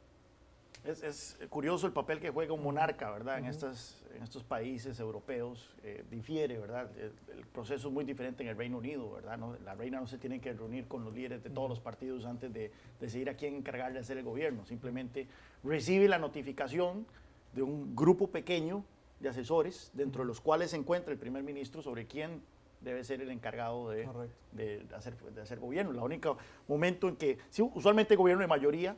[0.85, 3.39] Es, curioso el papel que juega un monarca, ¿verdad?
[3.39, 5.75] en, estas, en estos países europeos.
[5.83, 6.89] Eh, difiere, ¿verdad?
[6.97, 9.37] El, proceso es muy diferente en el Reino Unido, ¿verdad?
[9.65, 12.53] la reina no se tiene que reunir con los líderes de todos los partidos antes
[12.53, 14.65] de decidir a quién encargarle de hacer el gobierno.
[14.65, 15.27] Simplemente
[15.63, 17.05] recibe la notificación
[17.53, 18.85] de un grupo pequeño
[19.19, 22.41] de asesores, dentro de los cuales se encuentra el primer ministro sobre quién
[22.81, 24.07] debe ser el encargado de,
[24.53, 25.91] de, hacer, de hacer gobierno.
[25.91, 26.37] El único
[26.67, 27.37] momento en que,
[27.73, 28.95] usualmente el gobierno de mayoría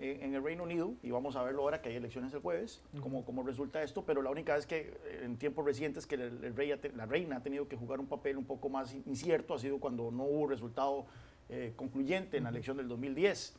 [0.00, 3.22] en el Reino Unido, y vamos a verlo ahora que hay elecciones el jueves, cómo,
[3.22, 6.72] cómo, resulta esto, pero la única vez que eh, en tiempos recientes que el, rey
[6.96, 10.10] la reina ha tenido que jugar un papel un poco más incierto ha sido cuando
[10.10, 11.04] no hubo resultado
[11.50, 13.54] eh, concluyente en la elección del 2010.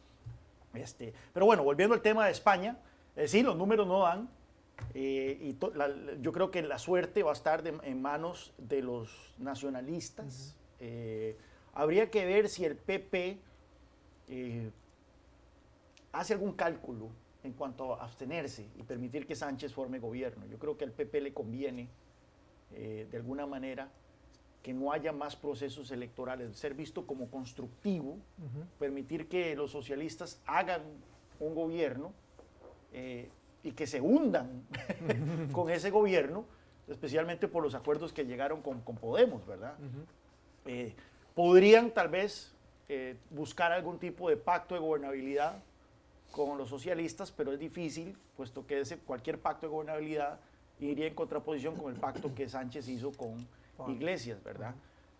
[0.74, 2.78] Este, pero bueno, volviendo al tema de España,
[3.16, 4.28] eh, sí, los números no dan,
[4.96, 5.56] y
[6.22, 10.56] yo creo que la suerte va a estar en manos de los nacionalistas.
[11.76, 13.38] habría que ver si el PP
[16.12, 17.10] hace algún cálculo
[17.44, 20.46] en cuanto a abstenerse y permitir que Sánchez forme gobierno.
[20.48, 21.90] Yo creo que al PP le conviene,
[22.74, 23.90] eh, de alguna manera,
[24.62, 28.18] que no haya más procesos electorales, ser visto como constructivo,
[28.78, 30.84] permitir que los socialistas hagan
[31.40, 32.14] un gobierno
[32.94, 33.30] eh,
[33.64, 34.64] y que se hundan
[35.52, 36.46] con ese gobierno,
[36.88, 39.76] especialmente por los acuerdos que llegaron con, Podemos, ¿verdad?
[40.66, 40.94] Eh,
[41.34, 42.54] podrían tal vez
[43.30, 45.64] buscar algún tipo de pacto de gobernabilidad
[46.32, 50.40] con los socialistas, pero es difícil, puesto que ese, cualquier pacto de gobernabilidad
[50.80, 53.48] iría en contraposición con el pacto que Sánchez hizo con
[53.88, 54.76] Iglesias, ¿verdad?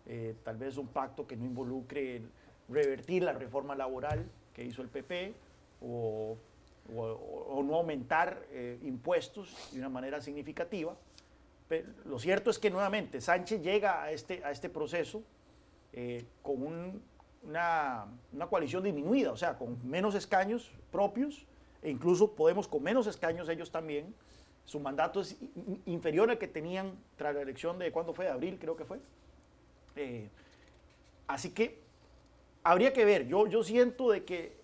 [0.06, 2.22] Eh, tal vez un pacto que no involucre
[2.68, 5.34] revertir la reforma laboral que hizo el PP
[5.80, 6.36] o,
[6.88, 10.96] no aumentar eh, impuestos de una manera significativa.
[11.68, 15.22] Pero lo cierto es que nuevamente Sánchez llega a este, a este proceso
[15.92, 17.02] eh, con un
[17.42, 18.06] una,
[18.48, 21.46] coalición disminuida, o sea, con menos escaños propios,
[21.82, 24.14] e incluso Podemos con menos escaños ellos también.
[24.64, 25.36] Su mandato es
[25.86, 28.26] inferior al que tenían tras la elección de, ¿cuándo fue?
[28.26, 29.00] De abril, creo que fue.
[29.96, 30.30] Eh,
[31.26, 31.80] así que
[32.62, 34.62] habría que ver, yo, yo siento de que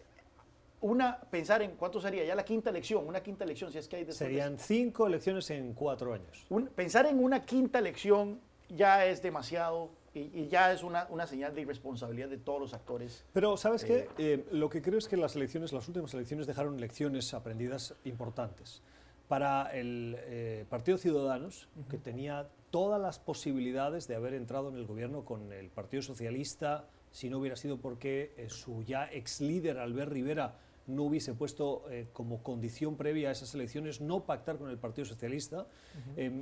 [0.81, 3.97] una, pensar en cuánto sería ya la quinta elección, una quinta elección, si es que
[3.97, 6.47] hay Serían cinco elecciones en cuatro años.
[6.77, 11.63] pensar en una quinta elección ya es demasiado y, ya es una, una, señal de
[11.63, 13.25] irresponsabilidad de todos los actores.
[13.33, 13.99] Pero, ¿sabes qué?
[13.99, 17.95] Eh, eh, lo que creo es que las elecciones, las últimas elecciones dejaron lecciones aprendidas
[18.05, 18.83] importantes.
[19.29, 24.87] Para el eh, Partido Ciudadanos, que tenía todas las posibilidades de haber entrado en el
[24.87, 30.13] gobierno con el Partido Socialista, si no hubiera sido porque su ya ex líder, Albert
[30.13, 30.55] Rivera,
[30.87, 35.67] no hubiese puesto como condición previa a esas elecciones no pactar con el Partido Socialista,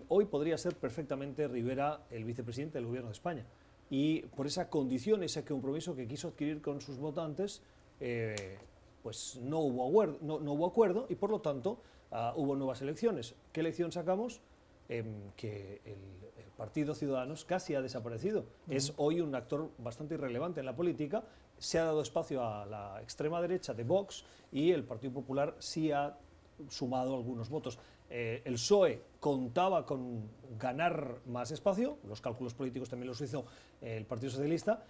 [0.08, 3.44] hoy podría ser perfectamente Rivera el vicepresidente del Gobierno de España
[3.90, 7.62] y por esa condición, ese compromiso que quiso adquirir con sus votantes,
[8.00, 8.58] eh,
[9.02, 13.34] pues no hubo, acuerdo, no, hubo acuerdo y por lo tanto ah, hubo nuevas elecciones.
[13.52, 14.40] ¿Qué elección sacamos?
[14.88, 15.96] Em, que el,
[16.56, 18.46] Partido Ciudadanos casi ha desaparecido.
[18.66, 21.22] Es hoy un actor bastante irrelevante en la política.
[21.58, 25.92] Se ha dado espacio a la extrema derecha de Vox y el Partido Popular sí
[25.92, 26.16] ha
[26.70, 27.78] sumado algunos votos.
[28.08, 33.46] Eh, el PSOE contaba con ganar más espacio, los cálculos políticos también los hizo
[33.80, 34.84] eh, el Partido Socialista,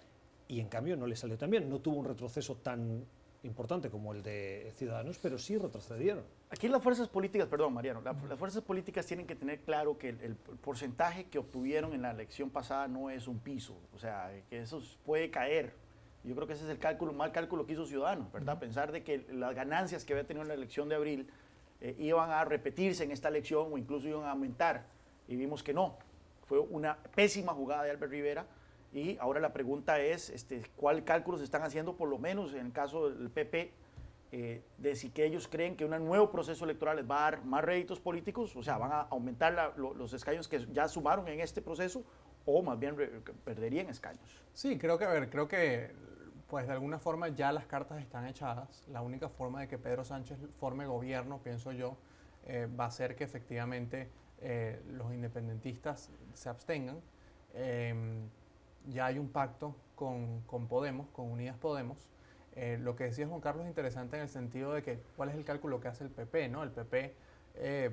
[0.47, 3.05] y en cambio no le salió tan bien, no tuvo un retroceso tan
[3.43, 6.23] importante como el de Ciudadanos, pero sí retrocedieron.
[6.49, 10.35] Aquí las fuerzas políticas, perdón Mariano, las fuerzas políticas tienen que tener claro que el,
[10.35, 14.81] porcentaje que obtuvieron en la elección pasada no es un piso, o sea, que eso
[15.05, 15.73] puede caer.
[16.23, 18.59] Yo creo que ese es el cálculo, mal cálculo que hizo Ciudadanos, ¿verdad?
[18.59, 21.29] Pensar de que las ganancias que había tenido en la elección de abril
[21.81, 24.85] eh, iban a repetirse en esta elección o incluso iban a aumentar,
[25.27, 25.97] y vimos que no.
[26.45, 28.45] Fue una pésima jugada de Albert Rivera
[28.93, 32.71] y ahora la pregunta es, este, ¿cuál cálculos están haciendo, por lo menos en el
[32.71, 33.71] caso del PP,
[34.31, 37.45] eh, de si que ellos creen que un nuevo proceso electoral les va a dar
[37.45, 41.61] más réditos políticos, o sea, van a aumentar los escaños que ya sumaron en este
[41.61, 42.03] proceso,
[42.45, 42.95] o más bien
[43.43, 44.43] perderían escaños?
[44.53, 45.91] Sí, creo que, a ver, creo que
[46.49, 48.83] pues de alguna forma ya las cartas están echadas.
[48.89, 51.97] La única forma de que Pedro Sánchez forme gobierno, pienso yo,
[52.45, 57.01] eh, va a ser que efectivamente eh, los independentistas se abstengan.
[57.53, 58.29] Em,
[58.87, 62.07] ya hay un pacto con, con Podemos, con Unidas Podemos.
[62.55, 65.35] Eh, lo que decía Juan Carlos es interesante en el sentido de que cuál es
[65.35, 66.63] el cálculo que hace el PP, ¿no?
[66.63, 67.15] El PP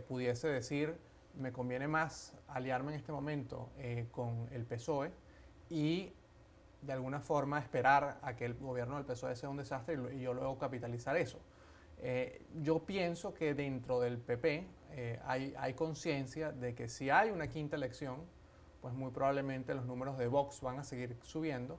[0.06, 0.94] pudiese decir,
[1.38, 3.70] me conviene más aliarme en este momento
[4.12, 5.10] con el PSOE
[5.70, 6.12] y
[6.84, 10.34] de alguna forma esperar a que el gobierno del PSOE sea un desastre y, yo
[10.34, 11.38] luego capitalizar eso.
[12.62, 14.66] yo pienso que dentro del PP
[15.24, 18.16] hay, hay conciencia de que si hay una quinta elección,
[18.84, 21.78] pues muy probablemente los números de Vox van a seguir subiendo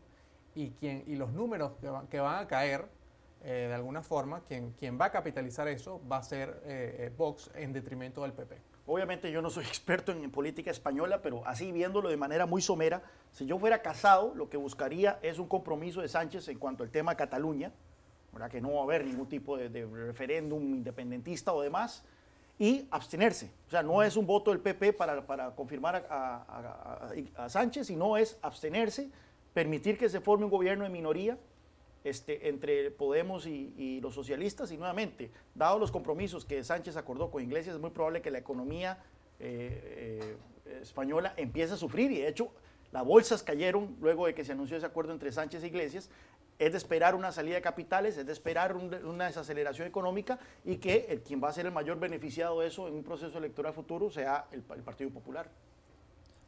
[0.55, 1.73] y, quien, y los números
[2.09, 2.87] que, van a caer,
[3.43, 7.13] eh, de alguna forma, quien, quien va a capitalizar eso va a ser eh, eh,
[7.15, 8.57] Vox en detrimento del PP.
[8.87, 13.01] Obviamente yo no soy experto en, política española, pero así viéndolo de manera muy somera,
[13.31, 16.89] si yo fuera casado, lo que buscaría es un compromiso de Sánchez en cuanto al
[16.89, 17.71] tema Cataluña,
[18.31, 18.49] ¿verdad?
[18.49, 22.03] que no va a haber ningún tipo de referéndum independentista o demás,
[22.57, 23.51] y abstenerse.
[23.67, 28.17] O sea, no es un voto del PP para, para confirmar a, a, Sánchez, sino
[28.17, 29.09] es abstenerse,
[29.53, 31.37] permitir que se forme un gobierno de minoría
[32.05, 34.71] este, entre Podemos y, los socialistas.
[34.71, 38.37] Y nuevamente, dado los compromisos que Sánchez acordó con Iglesias, es muy probable que la
[38.37, 39.03] economía
[39.39, 42.11] eh, eh, española empiece a sufrir.
[42.11, 42.51] Y de hecho,
[42.91, 46.09] las bolsas cayeron luego de que se anunció ese acuerdo entre Sánchez y Iglesias
[46.57, 51.21] es de esperar una salida de capitales, es de esperar una desaceleración económica y que
[51.25, 54.45] quien va a ser el mayor beneficiado de eso en un proceso electoral futuro sea
[54.51, 55.49] el, Partido Popular.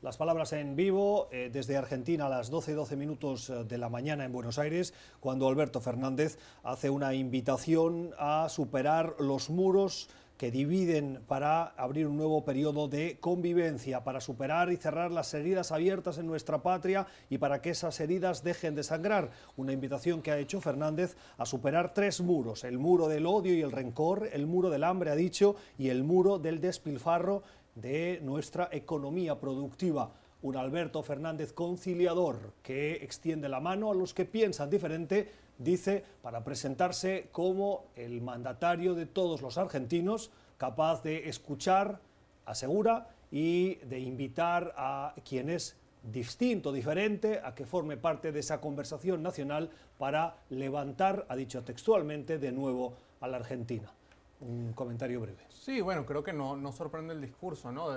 [0.04, 3.90] Las palabras en vivo eh, desde Argentina a las 12 12 minutos eh, de la
[3.90, 10.08] mañana en Buenos Aires, cuando Alberto Fernández hace una invitación a superar los muros
[10.38, 15.72] que dividen para abrir un nuevo periodo de convivencia, para superar y cerrar las heridas
[15.72, 19.32] abiertas en nuestra patria y para que esas heridas dejen de sangrar.
[19.56, 23.62] Una invitación que ha hecho Fernández a superar tres muros, el muro del odio y
[23.62, 27.42] el rencor, el muro del hambre, ha dicho, y el muro del despilfarro
[27.82, 30.12] de nuestra economía productiva
[30.42, 36.44] un Alberto Fernández conciliador que extiende la mano a los que piensan diferente, dice, para
[36.44, 42.00] presentarse como el mandatario de todos los argentinos, capaz de escuchar,
[42.46, 48.62] asegura, y de invitar a quien es distinto, diferente, a que forme parte de esa
[48.62, 53.92] conversación nacional para levantar, ha dicho textualmente, de nuevo a la Argentina.
[54.40, 55.46] Un comentario breve.
[55.50, 57.88] Sí, bueno, creo que no, no sorprende el discurso, ¿no?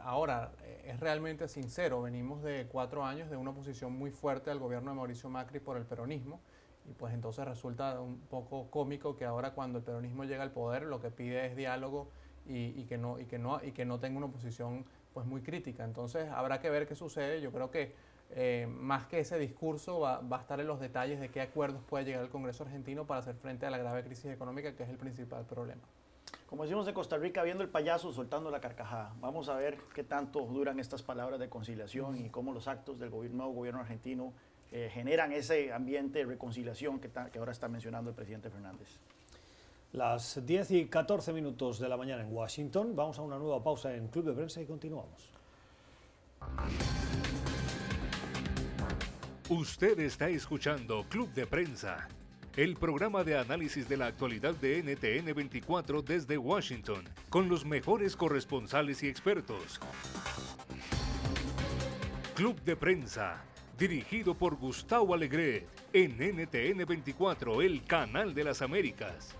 [0.00, 4.58] ahora, eh, es realmente sincero, venimos de cuatro años de una oposición muy fuerte al
[4.58, 6.40] gobierno de Mauricio Macri por el peronismo,
[6.88, 10.82] y pues entonces resulta un poco cómico que ahora cuando el peronismo llega al poder
[10.82, 12.10] lo que pide es diálogo
[12.48, 15.84] y, que, no, y, que, no, y que no tenga una oposición pues muy crítica.
[15.84, 17.40] Entonces habrá que ver qué sucede.
[17.40, 17.92] Yo creo que
[18.30, 21.82] eh, más que ese discurso va, va, a estar en los detalles de qué acuerdos
[21.88, 24.88] puede llegar el Congreso argentino para hacer frente a la grave crisis económica que es
[24.88, 25.82] el principal problema.
[26.46, 29.12] Como decimos en Costa Rica, viendo el payaso soltando la carcajada.
[29.20, 33.10] Vamos a ver qué tanto duran estas palabras de conciliación y cómo los actos del
[33.10, 34.32] nuevo gobierno argentino
[34.70, 38.88] eh, generan ese ambiente de reconciliación que, que ahora está mencionando el presidente Fernández.
[39.92, 42.94] Las 10 y 14 minutos de la mañana en Washington.
[42.94, 45.30] Vamos a una nueva pausa en Club de Prensa y continuamos.
[49.48, 52.08] Usted está escuchando Club de Prensa
[52.56, 58.16] el programa de análisis de la actualidad de NTN 24 desde Washington, con los mejores
[58.16, 59.78] corresponsales y expertos.
[62.34, 63.44] Club de Prensa,
[63.78, 69.36] dirigido por Gustavo Alegret, en NTN 24, el canal de las Américas.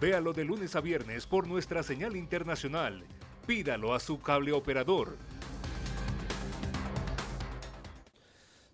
[0.00, 3.02] Véalo de lunes a viernes por nuestra señal internacional.
[3.46, 5.18] Pídalo a su cable operador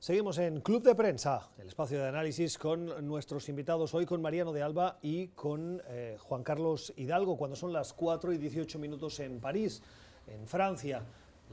[0.04, 4.52] Seguimos en Club de Prensa, el espacio de análisis con nuestros invitados hoy, con Mariano
[4.52, 9.18] de Alba y con eh, Juan Carlos Hidalgo, cuando son las 4 y 18 minutos
[9.20, 9.80] en París,
[10.26, 11.04] en Francia.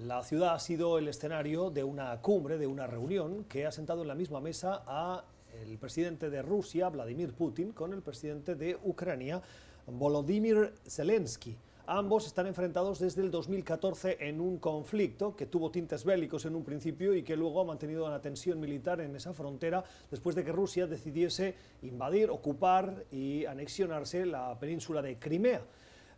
[0.06, 4.02] La ciudad ha sido el escenario de una cumbre, de una reunión que ha sentado
[4.02, 5.24] en la misma mesa a
[5.64, 9.42] el presidente de Rusia, Vladimir Putin, con el presidente de Ucrania,
[9.88, 11.56] Volodymyr Zelensky.
[11.88, 16.64] Ambos están enfrentados desde el 2014 en un conflicto que tuvo tintes bélicos en un
[16.64, 20.52] principio y que luego ha mantenido una tensión militar en esa frontera después de que
[20.52, 25.62] Rusia decidiese invadir, ocupar y anexionarse la península de Crimea.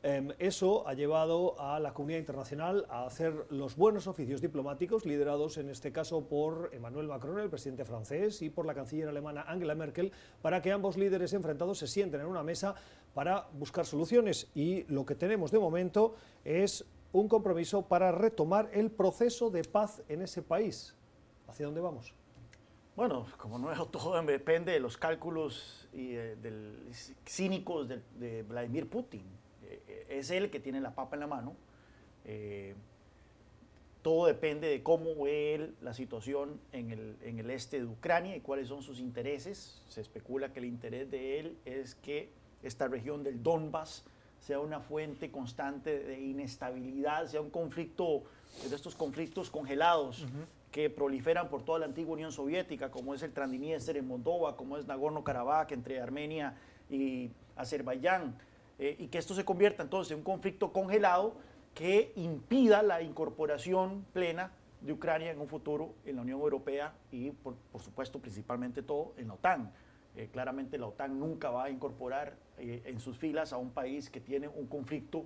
[0.06, 5.58] Em, eso ha llevado a la comunidad internacional a hacer los buenos oficios diplomáticos, liderados
[5.58, 9.76] en este caso por Emmanuel Macron, el presidente francés, y por la canciller alemana Angela
[9.76, 10.12] Merkel,
[10.42, 12.76] para que ambos líderes enfrentados se sienten en una mesa
[13.14, 14.50] para buscar soluciones.
[14.56, 20.02] Y lo que tenemos de momento es un compromiso para retomar el proceso de paz
[20.10, 20.96] en ese país.
[21.48, 22.14] ¿Hacia dónde vamos?
[22.96, 26.78] Bueno, como no todo depende de los cálculos y del,
[27.26, 29.44] cínicos de Vladimir Putin
[30.10, 31.56] es él que tiene la papa en la mano.
[32.26, 32.76] Eh,
[34.02, 38.36] todo depende de cómo ve él la situación en el, en el, este de Ucrania
[38.36, 39.82] y cuáles son sus intereses.
[39.88, 42.30] Se especula que el interés de él es que
[42.64, 44.04] esta región del Donbass
[44.40, 48.24] sea una fuente constante de inestabilidad, sea un conflicto,
[48.68, 50.26] de estos conflictos congelados
[50.72, 54.78] que proliferan por toda la antigua Unión Soviética, como es el Transnistria en Moldova, como
[54.78, 56.56] es Nagorno-Karabaj entre Armenia
[56.90, 58.36] y Azerbaiyán.
[58.80, 61.36] Eh, y que esto se convierta entonces en un conflicto congelado
[61.76, 64.52] que impida la incorporación plena
[64.82, 69.28] de Ucrania en un futuro en la Unión Europea y, por, supuesto, principalmente todo en
[69.28, 69.72] la OTAN.
[70.16, 74.10] Eh, claramente la OTAN nunca va a incorporar eh, en sus filas a un país
[74.10, 75.26] que tiene un conflicto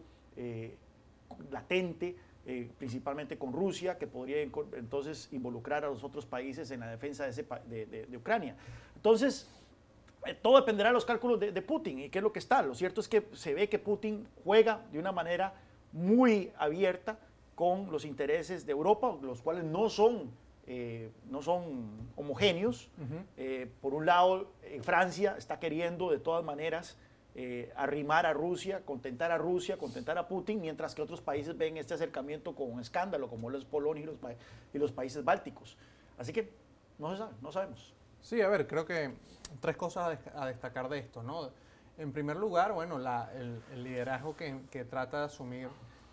[1.49, 2.15] latente,
[2.77, 8.07] principalmente con Rusia, que podría entonces involucrar a los otros países en la defensa de,
[8.15, 8.55] Ucrania.
[8.95, 9.49] Entonces,
[10.25, 12.61] eh, todo dependerá de los cálculos de, Putin y qué es lo que está.
[12.61, 15.53] Lo cierto es que se ve que Putin juega de una manera
[15.93, 17.19] muy abierta
[17.55, 20.31] con los intereses de Europa, los cuales no son,
[20.67, 22.89] eh, no son homogéneos.
[23.37, 24.51] Eh, por un lado,
[24.81, 26.97] Francia está queriendo de todas maneras
[27.75, 31.93] arrimar a Rusia, contentar a Rusia, contentar a Putin, mientras que otros países ven este
[31.93, 34.17] acercamiento con un escándalo, como los Polonia y los,
[34.73, 35.77] y los países bálticos.
[36.17, 36.51] Así que
[36.97, 37.93] no se sabe, no sabemos.
[38.21, 39.13] Sí, a ver, creo que
[39.59, 41.51] tres cosas a, destacar de esto, ¿no?
[41.97, 45.69] En primer lugar, bueno, el, liderazgo que, trata de asumir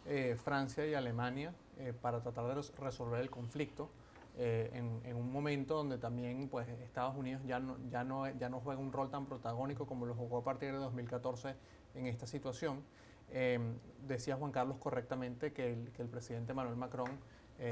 [0.07, 3.91] eh, Francia y Alemania eh, para tratar de resolver el conflicto
[4.37, 8.61] eh, en, un momento donde también pues, Estados Unidos ya no, ya, no, ya no
[8.61, 11.55] juega un rol tan protagónico como lo jugó a partir de 2014
[11.95, 12.83] en esta situación.
[14.07, 17.11] decía Juan Carlos correctamente que el, que el presidente Manuel Macron,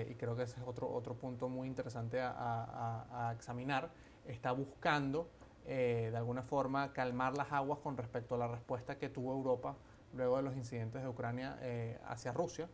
[0.08, 3.90] y creo que ese es otro, otro punto muy interesante a, a examinar,
[4.26, 5.28] está buscando
[5.64, 9.76] eh, de alguna forma calmar las aguas con respecto a la respuesta que tuvo Europa
[10.12, 12.68] luego de los incidentes de Ucrania eh, hacia Rusia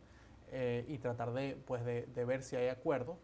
[0.51, 3.17] eh, y tratar de, pues de, ver si hay acuerdo.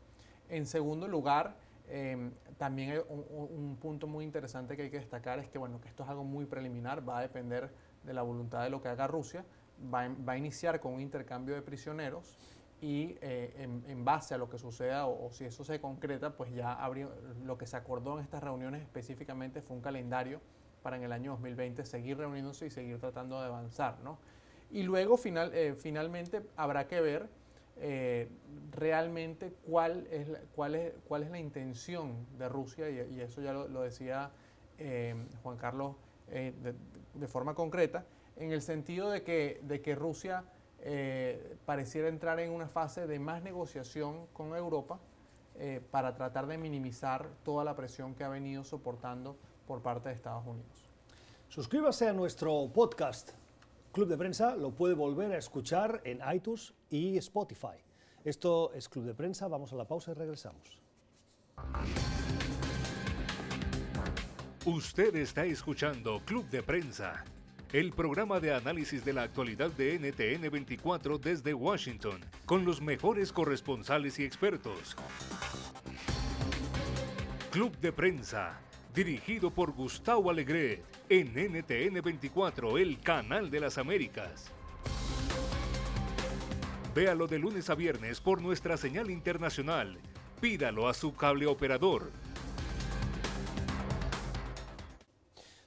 [0.49, 1.55] En segundo lugar,
[1.87, 5.87] em, también hay un, punto muy interesante que hay que destacar es que, bueno, que
[5.87, 7.71] esto es algo muy preliminar, va a depender
[8.03, 9.45] de la voluntad de lo que haga Rusia,
[9.93, 12.37] va, a iniciar con un intercambio de prisioneros
[12.81, 13.53] y eh,
[13.87, 17.09] en, base a lo que suceda o, si eso se concreta, pues ya habría,
[17.43, 20.39] lo que se acordó en estas reuniones específicamente fue un calendario
[20.81, 24.19] para en el año 2020 seguir reuniéndose y seguir tratando de avanzar, ¿no?
[24.69, 27.29] Y luego final, eh, finalmente habrá que ver
[27.77, 28.29] eh,
[28.71, 33.53] realmente cuál es, la, cuál, es, cuál es la intención de Rusia, y, eso ya
[33.53, 34.31] lo, decía
[35.43, 35.95] Juan Carlos
[36.27, 36.75] de,
[37.13, 38.05] de, forma concreta,
[38.35, 40.43] en el sentido de que, de que Rusia
[40.87, 44.99] eh, pareciera entrar en una fase de más negociación con Europa
[45.55, 50.15] eh, para tratar de minimizar toda la presión que ha venido soportando por parte de
[50.15, 50.87] Estados Unidos.
[51.49, 53.31] Suscríbase a nuestro podcast
[53.93, 57.77] Club de Prensa, lo puede volver a escuchar en iTunes y Spotify.
[58.23, 60.81] Esto es Club de Prensa, vamos a la pausa y regresamos.
[64.65, 67.23] Usted está escuchando Club de Prensa
[67.75, 73.33] el programa de análisis de la actualidad de NTN 24 desde Washington, con los mejores
[73.33, 74.95] corresponsales y expertos.
[77.51, 78.61] Club de Prensa,
[78.93, 84.53] dirigido por Gustavo Alegret, en NTN 24, el canal de las Américas.
[86.95, 89.97] Véalo de lunes a viernes por nuestra señal internacional.
[90.39, 92.09] Pídalo a su cable operador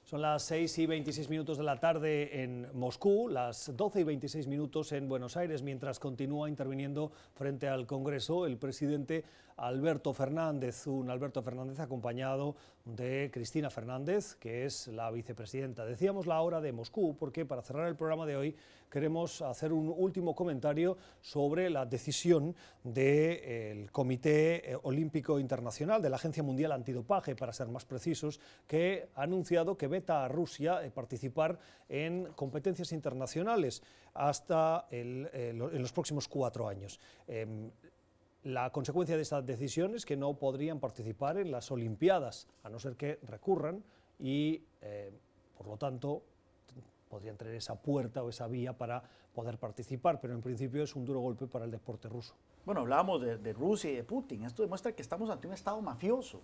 [0.09, 4.47] Son las 6 y 26 minutos de la tarde en Moscú, las 12 y 26
[4.47, 9.23] minutos en Buenos Aires, mientras continúa interviniendo frente al Congreso el presidente
[9.59, 12.55] Alberto Fernández, un Alberto Fernández acompañado
[12.85, 15.85] de Cristina Fernández, que es la vicepresidenta.
[15.85, 18.55] Decíamos la hora de Moscú, porque para cerrar el programa de hoy
[18.89, 26.41] queremos hacer un último comentario sobre la decisión del Comité Olímpico Internacional, de la Agencia
[26.41, 31.59] Mundial Antidopaje, para ser más precisos, que ha anunciado que veta a Rusia eh, participar
[31.89, 33.83] en competencias internacionales
[34.13, 36.99] hasta eh, en los próximos cuatro años.
[38.43, 42.79] La consecuencia de esta decisión es que no podrían participar en las Olimpiadas, a no
[42.79, 43.83] ser que recurran
[44.17, 45.11] y, eh,
[45.57, 46.23] por lo tanto,
[47.09, 51.03] podrían tener esa puerta o esa vía para poder participar, pero en principio es un
[51.03, 52.33] duro golpe para el deporte ruso.
[52.65, 54.45] Bueno, hablábamos de, Rusia y de Putin.
[54.45, 56.39] Esto demuestra que estamos ante un Estado mafioso.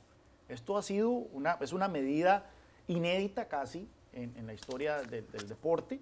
[0.50, 2.50] Esto ha sido una, es una medida
[2.88, 6.02] inédita casi en, la historia del deporte,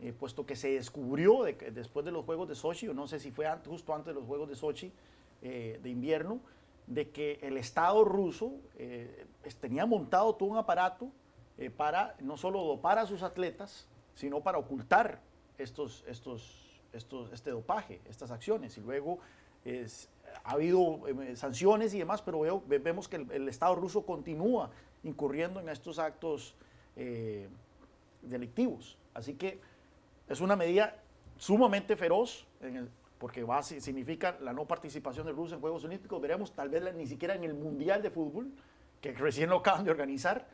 [0.00, 3.30] eh, puesto que se descubrió después de los Juegos de Sochi, o no sé si
[3.30, 4.92] fue justo antes de los Juegos de Sochi,
[5.46, 6.40] eh, de invierno,
[6.86, 9.26] de que el Estado ruso eh,
[9.60, 11.10] tenía montado todo un aparato
[11.76, 15.20] para no solo dopar a sus atletas, sino para ocultar
[15.56, 18.76] estos, estos, estos, este dopaje, estas acciones.
[18.76, 19.20] Y luego
[20.42, 21.02] ha habido
[21.36, 24.70] sanciones y demás, pero vemos que el, Estado ruso continúa
[25.04, 26.56] incurriendo en estos actos
[28.22, 28.98] delictivos.
[29.14, 29.60] Así que
[30.28, 30.96] es una medida
[31.36, 32.46] sumamente feroz,
[33.24, 36.20] porque va, significa la no participación de Rusia en Juegos Olímpicos.
[36.20, 38.52] Veremos tal vez ni siquiera en el Mundial de Fútbol,
[39.00, 40.46] que recién lo acaban de organizar.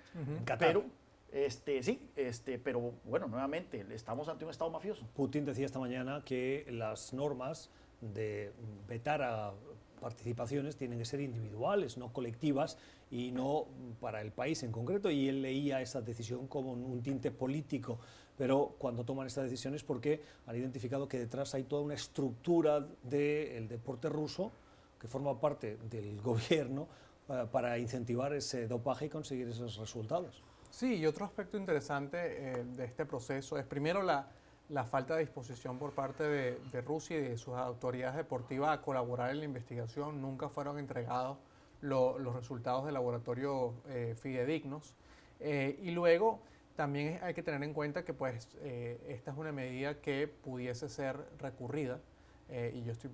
[0.56, 0.84] Pero,
[1.32, 5.04] este, sí, este, pero bueno, nuevamente, estamos ante un Estado mafioso.
[5.16, 8.52] Putin decía esta mañana que las normas de
[8.86, 9.52] vetar a
[10.00, 12.78] participaciones tienen que ser individuales, no colectivas
[13.10, 13.66] y no
[14.00, 15.10] para el país en concreto.
[15.10, 17.98] Y él leía esa decisión como un tinte político
[18.40, 23.68] pero cuando toman estas decisiones porque han identificado que detrás hay toda una estructura del
[23.68, 24.50] deporte ruso
[24.98, 26.88] que forma parte del gobierno
[27.28, 30.42] eh, para incentivar ese dopaje y conseguir esos resultados.
[30.70, 34.30] Sí, y otro aspecto interesante eh, de este proceso es primero la,
[34.70, 39.32] la falta de disposición por parte de, Rusia y de sus autoridades deportivas a colaborar
[39.32, 40.22] en la investigación.
[40.22, 41.36] Nunca fueron entregados
[41.82, 44.94] los resultados del laboratorio eh, fidedignos.
[45.40, 46.40] y luego
[46.76, 50.88] también hay que tener en cuenta que pues eh, esta es una medida que pudiese
[50.88, 52.00] ser recurrida
[52.48, 53.10] eh, y yo estoy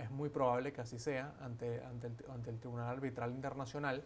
[0.00, 2.08] es muy probable que así sea ante, ante,
[2.50, 4.02] el, Tribunal Arbitral Internacional.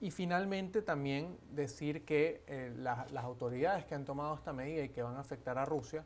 [0.00, 5.02] Y finalmente también decir que eh, las autoridades que han tomado esta medida y que
[5.02, 6.04] van a afectar a Rusia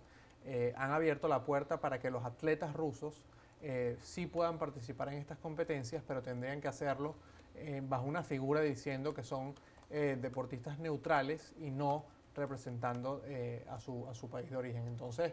[0.76, 3.24] han abierto la puerta para que los atletas rusos
[4.02, 7.14] sí puedan participar en estas competencias, pero tendrían que hacerlo
[7.82, 9.54] bajo una figura diciendo que son
[9.88, 14.86] deportistas neutrales y no representando eh, a, su, a, su, país de origen.
[14.86, 15.32] Entonces,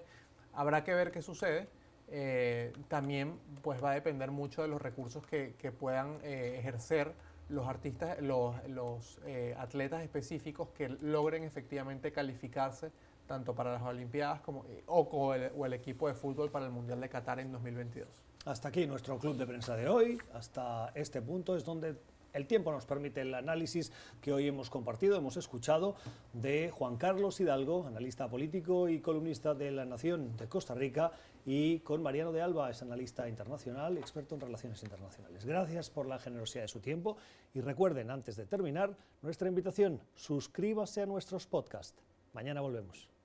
[0.54, 1.68] habrá que ver qué sucede.
[2.12, 7.14] Eh, también pues va a depender mucho de los recursos que, que puedan eh, ejercer
[7.50, 9.20] los artistas, los, los
[9.58, 12.92] atletas específicos que logren efectivamente calificarse
[13.26, 16.72] tanto para las Olimpiadas como, o, o, el, o el equipo de fútbol para el
[16.72, 18.08] Mundial de Qatar en 2022.
[18.46, 20.20] Hasta aquí nuestro club de prensa de hoy.
[20.34, 21.96] Hasta este punto es donde
[22.34, 25.96] el tiempo nos permite el análisis que hoy hemos compartido, hemos escuchado
[26.34, 31.12] de Juan Carlos Hidalgo, analista político y columnista de La Nación de Costa Rica,
[31.46, 35.46] y con Mariano de Alba, es analista internacional, experto en relaciones internacionales.
[35.46, 37.18] Gracias por la generosidad de su tiempo
[37.54, 42.04] y recuerden, antes de terminar, nuestra invitación, suscríbase a nuestros podcasts.
[42.34, 43.19] Mañana volvemos.